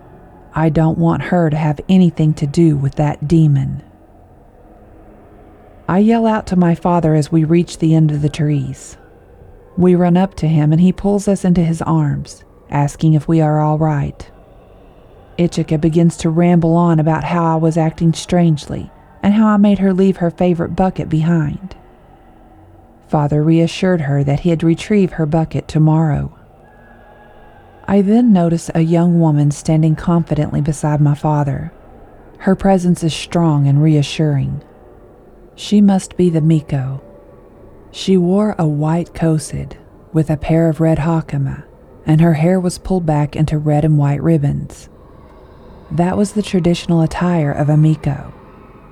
I 0.55 0.69
don't 0.69 0.97
want 0.97 1.23
her 1.23 1.49
to 1.49 1.57
have 1.57 1.79
anything 1.87 2.33
to 2.35 2.47
do 2.47 2.75
with 2.75 2.95
that 2.95 3.27
demon. 3.27 3.83
I 5.87 5.99
yell 5.99 6.25
out 6.25 6.47
to 6.47 6.55
my 6.55 6.75
father 6.75 7.13
as 7.13 7.31
we 7.31 7.43
reach 7.43 7.77
the 7.77 7.93
end 7.93 8.11
of 8.11 8.21
the 8.21 8.29
trees. 8.29 8.97
We 9.77 9.95
run 9.95 10.17
up 10.17 10.35
to 10.35 10.47
him 10.47 10.71
and 10.71 10.81
he 10.81 10.93
pulls 10.93 11.27
us 11.27 11.43
into 11.43 11.61
his 11.61 11.81
arms, 11.81 12.43
asking 12.69 13.13
if 13.13 13.27
we 13.27 13.41
are 13.41 13.59
all 13.59 13.77
right. 13.77 14.29
Ichika 15.37 15.81
begins 15.81 16.15
to 16.17 16.29
ramble 16.29 16.75
on 16.75 16.99
about 16.99 17.23
how 17.23 17.43
I 17.43 17.55
was 17.55 17.77
acting 17.77 18.13
strangely 18.13 18.91
and 19.23 19.33
how 19.33 19.47
I 19.47 19.57
made 19.57 19.79
her 19.79 19.93
leave 19.93 20.17
her 20.17 20.29
favorite 20.29 20.75
bucket 20.75 21.09
behind. 21.09 21.75
Father 23.07 23.43
reassured 23.43 24.01
her 24.01 24.23
that 24.23 24.41
he'd 24.41 24.63
retrieve 24.63 25.13
her 25.13 25.25
bucket 25.25 25.67
tomorrow. 25.67 26.37
I 27.85 28.01
then 28.01 28.31
notice 28.31 28.69
a 28.73 28.81
young 28.81 29.19
woman 29.19 29.51
standing 29.51 29.95
confidently 29.95 30.61
beside 30.61 31.01
my 31.01 31.15
father. 31.15 31.73
Her 32.39 32.55
presence 32.55 33.03
is 33.03 33.13
strong 33.13 33.67
and 33.67 33.81
reassuring. 33.81 34.63
She 35.55 35.81
must 35.81 36.17
be 36.17 36.29
the 36.29 36.41
Miko, 36.41 37.01
she 37.93 38.17
wore 38.17 38.55
a 38.57 38.67
white 38.67 39.13
kosode 39.13 39.77
with 40.11 40.31
a 40.31 40.35
pair 40.35 40.67
of 40.67 40.81
red 40.81 40.97
hakama, 40.97 41.63
and 42.07 42.21
her 42.21 42.33
hair 42.33 42.59
was 42.59 42.79
pulled 42.79 43.05
back 43.05 43.35
into 43.35 43.55
red 43.55 43.85
and 43.85 43.99
white 43.99 44.21
ribbons. 44.21 44.89
That 45.91 46.17
was 46.17 46.33
the 46.33 46.41
traditional 46.41 47.01
attire 47.01 47.51
of 47.51 47.69
a 47.69 47.77
Miko. 47.77 48.33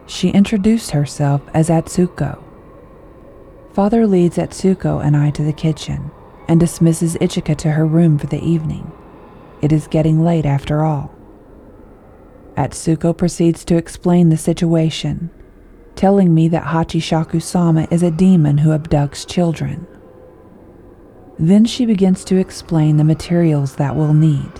She 0.05 0.29
introduced 0.29 0.91
herself 0.91 1.41
as 1.51 1.67
Atsuko. 1.67 2.43
Father 3.73 4.05
leads 4.05 4.37
Atsuko 4.37 5.03
and 5.03 5.17
I 5.17 5.31
to 5.31 5.41
the 5.41 5.51
kitchen 5.51 6.11
and 6.47 6.59
dismisses 6.59 7.15
Ichika 7.15 7.57
to 7.57 7.71
her 7.71 7.87
room 7.87 8.19
for 8.19 8.27
the 8.27 8.43
evening. 8.43 8.91
It 9.63 9.71
is 9.71 9.87
getting 9.87 10.23
late 10.23 10.45
after 10.45 10.83
all. 10.83 11.11
Atsuko 12.55 13.17
proceeds 13.17 13.65
to 13.65 13.77
explain 13.77 14.29
the 14.29 14.37
situation 14.37 15.31
telling 16.01 16.33
me 16.33 16.47
that 16.47 16.63
Hachishaku 16.63 17.39
Sama 17.39 17.87
is 17.91 18.01
a 18.01 18.09
demon 18.09 18.57
who 18.57 18.71
abducts 18.71 19.23
children. 19.23 19.85
Then 21.37 21.63
she 21.63 21.85
begins 21.85 22.25
to 22.25 22.37
explain 22.37 22.97
the 22.97 23.03
materials 23.03 23.75
that 23.75 23.95
we'll 23.95 24.15
need 24.15 24.51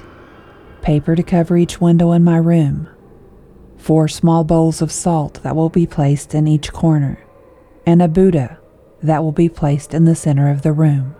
paper 0.83 1.15
to 1.15 1.23
cover 1.23 1.57
each 1.57 1.81
window 1.81 2.11
in 2.11 2.23
my 2.23 2.37
room, 2.37 2.87
four 3.75 4.07
small 4.07 4.43
bowls 4.43 4.83
of 4.83 4.91
salt 4.91 5.41
that 5.41 5.55
will 5.55 5.69
be 5.69 5.87
placed 5.87 6.35
in 6.35 6.47
each 6.47 6.71
corner, 6.71 7.17
and 7.87 8.03
a 8.03 8.07
Buddha 8.07 8.59
that 9.01 9.23
will 9.23 9.31
be 9.31 9.49
placed 9.49 9.95
in 9.95 10.05
the 10.05 10.13
center 10.13 10.51
of 10.51 10.61
the 10.61 10.71
room. 10.71 11.15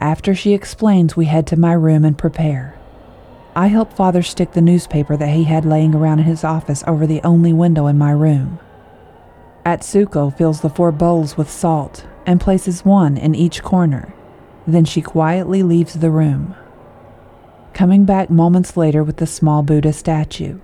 After 0.00 0.34
she 0.34 0.52
explains, 0.52 1.16
we 1.16 1.24
head 1.24 1.46
to 1.46 1.56
my 1.56 1.72
room 1.72 2.04
and 2.04 2.18
prepare. 2.18 2.78
I 3.56 3.68
help 3.68 3.94
Father 3.94 4.22
stick 4.22 4.52
the 4.52 4.60
newspaper 4.60 5.16
that 5.16 5.34
he 5.34 5.44
had 5.44 5.64
laying 5.64 5.94
around 5.94 6.18
in 6.18 6.26
his 6.26 6.44
office 6.44 6.84
over 6.86 7.06
the 7.06 7.22
only 7.22 7.54
window 7.54 7.86
in 7.86 7.96
my 7.96 8.10
room. 8.10 8.58
Atsuko 9.64 10.36
fills 10.36 10.60
the 10.60 10.70
four 10.70 10.92
bowls 10.92 11.36
with 11.36 11.50
salt 11.50 12.06
and 12.26 12.40
places 12.40 12.84
one 12.84 13.16
in 13.16 13.34
each 13.34 13.62
corner. 13.62 14.14
Then 14.66 14.84
she 14.84 15.02
quietly 15.02 15.62
leaves 15.62 15.94
the 15.94 16.10
room, 16.10 16.54
coming 17.72 18.04
back 18.04 18.30
moments 18.30 18.76
later 18.76 19.02
with 19.02 19.16
the 19.16 19.26
small 19.26 19.62
Buddha 19.62 19.92
statue. 19.92 20.60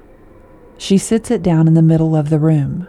She 0.77 0.99
sits 0.99 1.31
it 1.31 1.43
down 1.43 1.67
in 1.67 1.75
the 1.75 1.83
middle 1.83 2.15
of 2.15 2.31
the 2.31 2.39
room. 2.39 2.87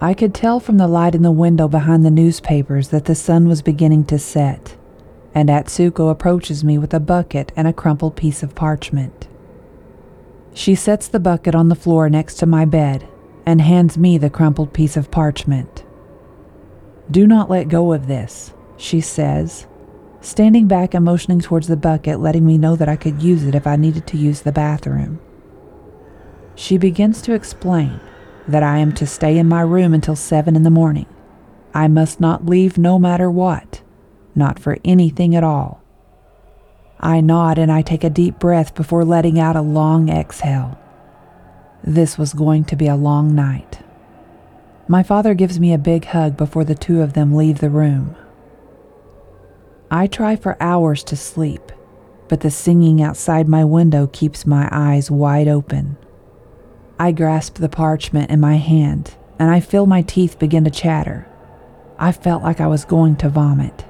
I 0.00 0.14
could 0.14 0.34
tell 0.34 0.58
from 0.58 0.76
the 0.76 0.88
light 0.88 1.14
in 1.14 1.22
the 1.22 1.30
window 1.30 1.68
behind 1.68 2.04
the 2.04 2.10
newspapers 2.10 2.88
that 2.88 3.04
the 3.04 3.14
sun 3.14 3.48
was 3.48 3.62
beginning 3.62 4.04
to 4.06 4.18
set 4.18 4.76
and 5.34 5.48
Atsuko 5.48 6.10
approaches 6.10 6.62
me 6.62 6.78
with 6.78 6.94
a 6.94 7.00
bucket 7.00 7.50
and 7.56 7.66
a 7.66 7.72
crumpled 7.72 8.14
piece 8.14 8.42
of 8.42 8.54
parchment. 8.54 9.26
She 10.54 10.76
sets 10.76 11.08
the 11.08 11.18
bucket 11.18 11.54
on 11.54 11.68
the 11.68 11.74
floor 11.74 12.08
next 12.08 12.36
to 12.36 12.46
my 12.46 12.64
bed 12.64 13.08
and 13.46 13.60
hands 13.60 13.98
me 13.98 14.18
the 14.18 14.30
crumpled 14.30 14.72
piece 14.72 14.96
of 14.96 15.10
parchment. 15.10 15.84
Do 17.10 17.26
not 17.26 17.50
let 17.50 17.68
go 17.68 17.92
of 17.92 18.06
this, 18.06 18.52
she 18.76 19.00
says, 19.00 19.66
standing 20.20 20.66
back 20.66 20.94
and 20.94 21.04
motioning 21.04 21.40
towards 21.40 21.66
the 21.66 21.76
bucket, 21.76 22.20
letting 22.20 22.46
me 22.46 22.56
know 22.56 22.76
that 22.76 22.88
I 22.88 22.96
could 22.96 23.22
use 23.22 23.44
it 23.44 23.54
if 23.54 23.66
I 23.66 23.76
needed 23.76 24.06
to 24.08 24.16
use 24.16 24.42
the 24.42 24.52
bathroom. 24.52 25.20
She 26.54 26.78
begins 26.78 27.20
to 27.22 27.34
explain 27.34 28.00
that 28.48 28.62
I 28.62 28.78
am 28.78 28.92
to 28.92 29.06
stay 29.06 29.38
in 29.38 29.48
my 29.48 29.60
room 29.62 29.92
until 29.92 30.16
seven 30.16 30.56
in 30.56 30.62
the 30.62 30.70
morning. 30.70 31.06
I 31.74 31.88
must 31.88 32.20
not 32.20 32.46
leave 32.46 32.78
no 32.78 32.98
matter 32.98 33.30
what 33.30 33.82
not 34.34 34.58
for 34.58 34.78
anything 34.84 35.34
at 35.34 35.44
all. 35.44 35.82
I 37.00 37.20
nod 37.20 37.58
and 37.58 37.70
I 37.70 37.82
take 37.82 38.04
a 38.04 38.10
deep 38.10 38.38
breath 38.38 38.74
before 38.74 39.04
letting 39.04 39.38
out 39.38 39.56
a 39.56 39.62
long 39.62 40.08
exhale. 40.08 40.78
This 41.86 42.16
was 42.16 42.32
going 42.32 42.64
to 42.64 42.76
be 42.76 42.86
a 42.86 42.96
long 42.96 43.34
night. 43.34 43.80
My 44.88 45.02
father 45.02 45.34
gives 45.34 45.60
me 45.60 45.74
a 45.74 45.78
big 45.78 46.06
hug 46.06 46.34
before 46.34 46.64
the 46.64 46.74
two 46.74 47.02
of 47.02 47.12
them 47.12 47.34
leave 47.34 47.58
the 47.58 47.68
room. 47.68 48.16
I 49.90 50.06
try 50.06 50.34
for 50.34 50.56
hours 50.62 51.04
to 51.04 51.16
sleep, 51.16 51.72
but 52.28 52.40
the 52.40 52.50
singing 52.50 53.02
outside 53.02 53.48
my 53.48 53.66
window 53.66 54.06
keeps 54.06 54.46
my 54.46 54.66
eyes 54.72 55.10
wide 55.10 55.46
open. 55.46 55.98
I 56.98 57.12
grasp 57.12 57.56
the 57.56 57.68
parchment 57.68 58.30
in 58.30 58.40
my 58.40 58.56
hand 58.56 59.14
and 59.38 59.50
I 59.50 59.60
feel 59.60 59.84
my 59.84 60.00
teeth 60.00 60.38
begin 60.38 60.64
to 60.64 60.70
chatter. 60.70 61.28
I 61.98 62.12
felt 62.12 62.42
like 62.42 62.62
I 62.62 62.66
was 62.66 62.86
going 62.86 63.16
to 63.16 63.28
vomit. 63.28 63.84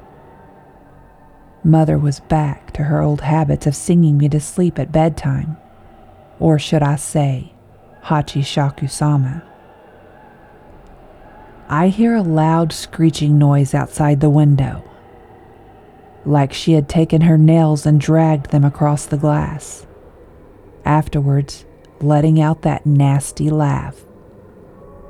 Mother 1.62 1.96
was 1.96 2.18
back 2.18 2.72
to 2.72 2.82
her 2.82 3.00
old 3.00 3.20
habits 3.20 3.68
of 3.68 3.76
singing 3.76 4.18
me 4.18 4.28
to 4.30 4.40
sleep 4.40 4.80
at 4.80 4.90
bedtime. 4.90 5.56
Or 6.40 6.58
should 6.58 6.82
I 6.82 6.96
say, 6.96 7.53
Hachishaku 8.04 8.90
sama. 8.90 9.42
I 11.68 11.88
hear 11.88 12.14
a 12.14 12.22
loud 12.22 12.72
screeching 12.72 13.38
noise 13.38 13.74
outside 13.74 14.20
the 14.20 14.30
window, 14.30 14.84
like 16.26 16.52
she 16.52 16.72
had 16.72 16.88
taken 16.88 17.22
her 17.22 17.38
nails 17.38 17.86
and 17.86 18.00
dragged 18.00 18.50
them 18.50 18.64
across 18.64 19.06
the 19.06 19.16
glass. 19.16 19.86
Afterwards, 20.84 21.64
letting 22.00 22.40
out 22.40 22.62
that 22.62 22.84
nasty 22.84 23.48
laugh. 23.48 24.04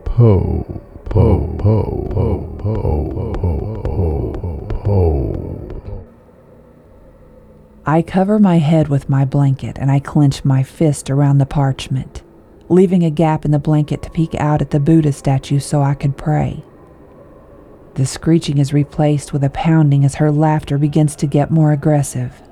Po, 0.04 0.64
po, 1.04 1.54
po, 1.59 2.09
po, 2.11 2.57
po, 2.59 2.74
po, 3.11 3.33
po, 3.33 4.66
po. 4.68 5.44
I 7.87 8.00
cover 8.00 8.38
my 8.38 8.59
head 8.59 8.88
with 8.88 9.11
my 9.11 9.24
blanket 9.24 9.78
and 9.78 9.90
I 9.90 9.98
clench 9.98 10.44
my 10.44 10.62
fist 10.62 11.11
around 11.11 11.38
the 11.38 11.46
parchment, 11.46 12.22
leaving 12.68 13.03
a 13.03 13.11
gap 13.11 13.44
in 13.44 13.50
the 13.50 13.59
blanket 13.59 14.03
to 14.03 14.11
peek 14.11 14.35
out 14.37 14.62
at 14.62 14.70
the 14.70 14.81
Buddha 14.81 15.12
statue 15.12 15.59
so 15.59 15.83
I 15.83 15.94
could 15.94 16.16
pray. 16.16 16.64
The 17.94 18.07
screeching 18.07 18.59
is 18.59 18.72
replaced 18.72 19.33
with 19.33 19.44
a 19.44 19.50
pounding 19.50 20.05
as 20.05 20.16
her 20.16 20.33
laughter 20.33 20.79
begins 20.79 21.14
to 21.16 21.27
get 21.27 21.50
more 21.50 21.72
aggressive, 21.72 22.42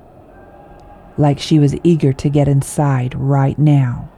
like 1.18 1.38
she 1.38 1.59
was 1.59 1.77
eager 1.83 2.12
to 2.12 2.29
get 2.29 2.48
inside 2.48 3.14
right 3.14 3.59
now. 3.59 4.09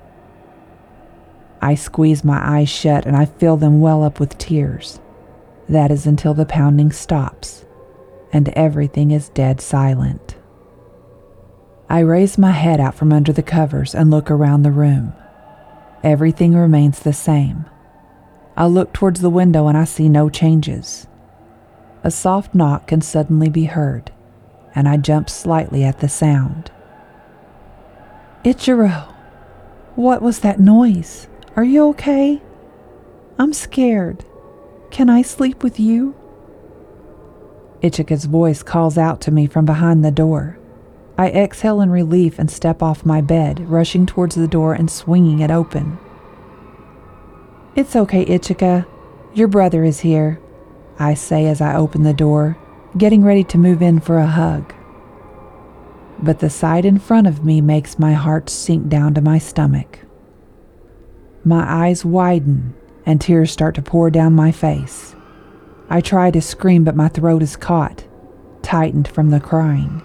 I 1.62 1.76
squeeze 1.76 2.24
my 2.24 2.38
eyes 2.58 2.68
shut 2.68 3.06
and 3.06 3.16
I 3.16 3.24
fill 3.24 3.56
them 3.56 3.80
well 3.80 4.02
up 4.02 4.20
with 4.20 4.36
tears. 4.36 5.00
That 5.66 5.90
is 5.90 6.06
until 6.06 6.34
the 6.34 6.44
pounding 6.44 6.92
stops 6.92 7.64
and 8.34 8.50
everything 8.50 9.12
is 9.12 9.30
dead 9.30 9.60
silent. 9.62 10.36
I 11.88 12.00
raise 12.00 12.36
my 12.36 12.50
head 12.50 12.80
out 12.80 12.94
from 12.94 13.12
under 13.12 13.32
the 13.32 13.42
covers 13.42 13.94
and 13.94 14.10
look 14.10 14.30
around 14.30 14.62
the 14.62 14.72
room. 14.72 15.14
Everything 16.04 16.54
remains 16.54 17.00
the 17.00 17.14
same. 17.14 17.64
I 18.58 18.66
look 18.66 18.92
towards 18.92 19.22
the 19.22 19.30
window 19.30 19.68
and 19.68 19.76
I 19.76 19.84
see 19.84 20.10
no 20.10 20.28
changes. 20.28 21.06
A 22.02 22.10
soft 22.10 22.54
knock 22.54 22.88
can 22.88 23.00
suddenly 23.00 23.48
be 23.48 23.64
heard, 23.64 24.12
and 24.74 24.86
I 24.86 24.98
jump 24.98 25.30
slightly 25.30 25.82
at 25.82 26.00
the 26.00 26.08
sound. 26.10 26.70
Ichiro, 28.44 29.10
what 29.94 30.20
was 30.20 30.40
that 30.40 30.60
noise? 30.60 31.26
Are 31.56 31.64
you 31.64 31.88
okay? 31.88 32.42
I'm 33.38 33.54
scared. 33.54 34.26
Can 34.90 35.08
I 35.08 35.22
sleep 35.22 35.62
with 35.62 35.80
you? 35.80 36.14
Ichika's 37.80 38.26
voice 38.26 38.62
calls 38.62 38.98
out 38.98 39.22
to 39.22 39.30
me 39.30 39.46
from 39.46 39.64
behind 39.64 40.04
the 40.04 40.10
door. 40.10 40.58
I 41.16 41.28
exhale 41.30 41.80
in 41.80 41.90
relief 41.90 42.38
and 42.38 42.50
step 42.50 42.82
off 42.82 43.06
my 43.06 43.20
bed, 43.20 43.68
rushing 43.68 44.04
towards 44.04 44.34
the 44.34 44.48
door 44.48 44.74
and 44.74 44.90
swinging 44.90 45.40
it 45.40 45.50
open. 45.50 45.98
It's 47.76 47.94
okay, 47.94 48.24
Ichika. 48.24 48.86
Your 49.32 49.48
brother 49.48 49.84
is 49.84 50.00
here, 50.00 50.40
I 50.98 51.14
say 51.14 51.46
as 51.46 51.60
I 51.60 51.74
open 51.74 52.02
the 52.02 52.12
door, 52.12 52.56
getting 52.96 53.24
ready 53.24 53.44
to 53.44 53.58
move 53.58 53.82
in 53.82 54.00
for 54.00 54.18
a 54.18 54.26
hug. 54.26 54.72
But 56.20 56.38
the 56.38 56.50
sight 56.50 56.84
in 56.84 56.98
front 56.98 57.26
of 57.26 57.44
me 57.44 57.60
makes 57.60 57.98
my 57.98 58.12
heart 58.12 58.48
sink 58.48 58.88
down 58.88 59.14
to 59.14 59.20
my 59.20 59.38
stomach. 59.38 60.00
My 61.44 61.64
eyes 61.68 62.04
widen 62.04 62.74
and 63.04 63.20
tears 63.20 63.50
start 63.50 63.74
to 63.74 63.82
pour 63.82 64.10
down 64.10 64.34
my 64.34 64.50
face. 64.50 65.14
I 65.90 66.00
try 66.00 66.30
to 66.30 66.40
scream, 66.40 66.84
but 66.84 66.96
my 66.96 67.08
throat 67.08 67.42
is 67.42 67.56
caught, 67.56 68.04
tightened 68.62 69.06
from 69.08 69.30
the 69.30 69.40
crying. 69.40 70.02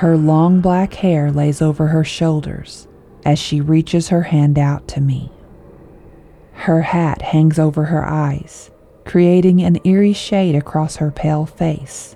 Her 0.00 0.18
long 0.18 0.60
black 0.60 0.92
hair 0.92 1.32
lays 1.32 1.62
over 1.62 1.86
her 1.86 2.04
shoulders 2.04 2.86
as 3.24 3.38
she 3.38 3.62
reaches 3.62 4.08
her 4.08 4.24
hand 4.24 4.58
out 4.58 4.86
to 4.88 5.00
me. 5.00 5.32
Her 6.52 6.82
hat 6.82 7.22
hangs 7.22 7.58
over 7.58 7.84
her 7.84 8.04
eyes, 8.04 8.70
creating 9.06 9.62
an 9.62 9.78
eerie 9.84 10.12
shade 10.12 10.54
across 10.54 10.96
her 10.96 11.10
pale 11.10 11.46
face, 11.46 12.14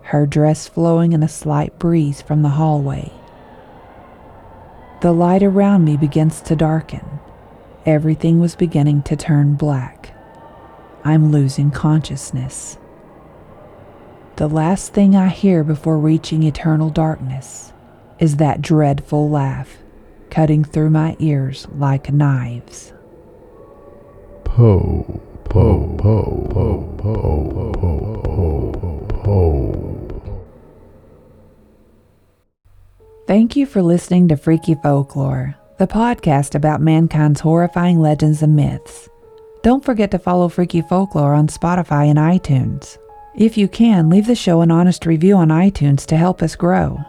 her 0.00 0.26
dress 0.26 0.66
flowing 0.66 1.12
in 1.12 1.22
a 1.22 1.28
slight 1.28 1.78
breeze 1.78 2.20
from 2.20 2.42
the 2.42 2.48
hallway. 2.48 3.12
The 5.00 5.12
light 5.12 5.44
around 5.44 5.84
me 5.84 5.96
begins 5.96 6.40
to 6.40 6.56
darken. 6.56 7.20
Everything 7.86 8.40
was 8.40 8.56
beginning 8.56 9.02
to 9.02 9.14
turn 9.14 9.54
black. 9.54 10.12
I'm 11.04 11.30
losing 11.30 11.70
consciousness. 11.70 12.78
The 14.36 14.48
last 14.48 14.94
thing 14.94 15.14
I 15.14 15.28
hear 15.28 15.62
before 15.62 15.98
reaching 15.98 16.42
eternal 16.42 16.88
darkness 16.88 17.72
is 18.18 18.36
that 18.36 18.62
dreadful 18.62 19.28
laugh 19.28 19.76
cutting 20.30 20.64
through 20.64 20.88
my 20.88 21.14
ears 21.18 21.68
like 21.76 22.10
knives. 22.10 22.94
Po, 24.44 25.20
po, 25.44 25.94
po, 25.98 26.46
po, 26.48 26.96
po, 26.96 27.14
po, 27.52 28.72
po, 28.72 29.06
po. 29.08 29.72
Thank 33.26 33.56
you 33.56 33.66
for 33.66 33.82
listening 33.82 34.28
to 34.28 34.36
Freaky 34.36 34.74
Folklore, 34.76 35.54
the 35.78 35.86
podcast 35.86 36.54
about 36.54 36.80
mankind's 36.80 37.40
horrifying 37.40 38.00
legends 38.00 38.42
and 38.42 38.56
myths. 38.56 39.10
Don't 39.62 39.84
forget 39.84 40.10
to 40.10 40.18
follow 40.18 40.48
Freaky 40.48 40.80
Folklore 40.80 41.34
on 41.34 41.48
Spotify 41.48 42.08
and 42.08 42.18
iTunes. 42.18 42.96
If 43.34 43.56
you 43.56 43.66
can, 43.66 44.10
leave 44.10 44.26
the 44.26 44.34
show 44.34 44.60
an 44.60 44.70
honest 44.70 45.06
review 45.06 45.36
on 45.36 45.48
iTunes 45.48 46.04
to 46.06 46.16
help 46.16 46.42
us 46.42 46.54
grow. 46.54 47.00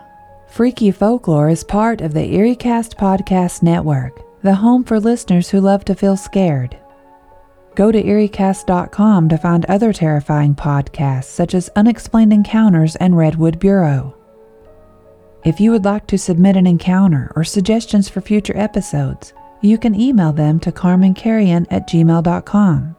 Freaky 0.48 0.92
Folklore 0.92 1.50
is 1.50 1.64
part 1.64 2.00
of 2.02 2.14
the 2.14 2.22
EerieCast 2.22 2.96
Podcast 2.96 3.64
Network. 3.64 4.22
the 4.44 4.56
home 4.56 4.84
for 4.84 5.00
listeners 5.00 5.50
who 5.50 5.62
love 5.62 5.86
to 5.86 5.96
feel 5.96 6.18
scared. 6.18 6.78
Go 7.76 7.92
to 7.94 8.04
EerieCast.com 8.04 9.30
to 9.30 9.38
find 9.38 9.66
other 9.66 9.94
terrifying 9.94 10.54
podcasts 10.54 11.26
such 11.26 11.54
as 11.56 11.70
Unexplained 11.78 12.34
Encounters 12.34 12.98
and 12.98 13.18
Redwood 13.18 13.58
Bureau. 13.60 14.14
If 15.46 15.60
you 15.62 15.72
would 15.72 15.86
like 15.86 16.08
to 16.08 16.18
submit 16.18 16.58
an 16.58 16.68
encounter 16.68 17.32
or 17.38 17.44
suggestions 17.44 18.10
for 18.10 18.20
future 18.22 18.56
episodes, 18.58 19.34
you 19.62 19.78
can 19.78 20.00
email 20.00 20.34
them 20.34 20.60
to 20.60 20.72
carmancarrion 20.74 21.66
at 21.72 21.88
gmail.com. 21.88 22.96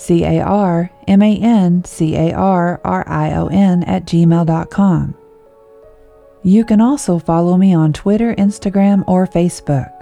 C 0.00 0.24
A 0.24 0.40
R 0.40 0.90
M 1.06 1.20
A 1.20 1.36
N 1.36 1.84
C 1.84 2.16
A 2.16 2.32
R 2.32 2.80
R 2.82 3.04
I 3.06 3.34
O 3.34 3.48
N 3.48 3.84
at 3.84 4.06
gmail.com. 4.06 5.14
You 6.42 6.64
can 6.64 6.80
also 6.80 7.18
follow 7.18 7.58
me 7.58 7.74
on 7.74 7.92
Twitter, 7.92 8.34
Instagram, 8.36 9.04
or 9.06 9.26
Facebook. 9.26 9.92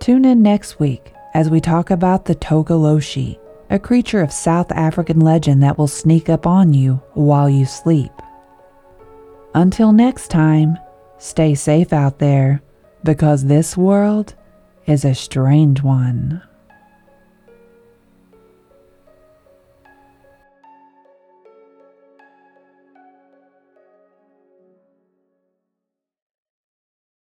Tune 0.00 0.24
in 0.24 0.40
next 0.40 0.80
week 0.80 1.12
as 1.34 1.50
we 1.50 1.60
talk 1.60 1.90
about 1.90 2.24
the 2.24 2.34
Tokoloshe, 2.34 3.38
a 3.68 3.78
creature 3.78 4.22
of 4.22 4.32
South 4.32 4.72
African 4.72 5.20
legend 5.20 5.62
that 5.62 5.76
will 5.76 5.86
sneak 5.86 6.30
up 6.30 6.46
on 6.46 6.72
you 6.72 7.02
while 7.12 7.50
you 7.50 7.66
sleep. 7.66 8.12
Until 9.54 9.92
next 9.92 10.28
time, 10.28 10.78
stay 11.18 11.54
safe 11.54 11.92
out 11.92 12.18
there 12.18 12.62
because 13.04 13.44
this 13.44 13.76
world 13.76 14.34
is 14.86 15.04
a 15.04 15.14
strange 15.14 15.82
one. 15.82 16.42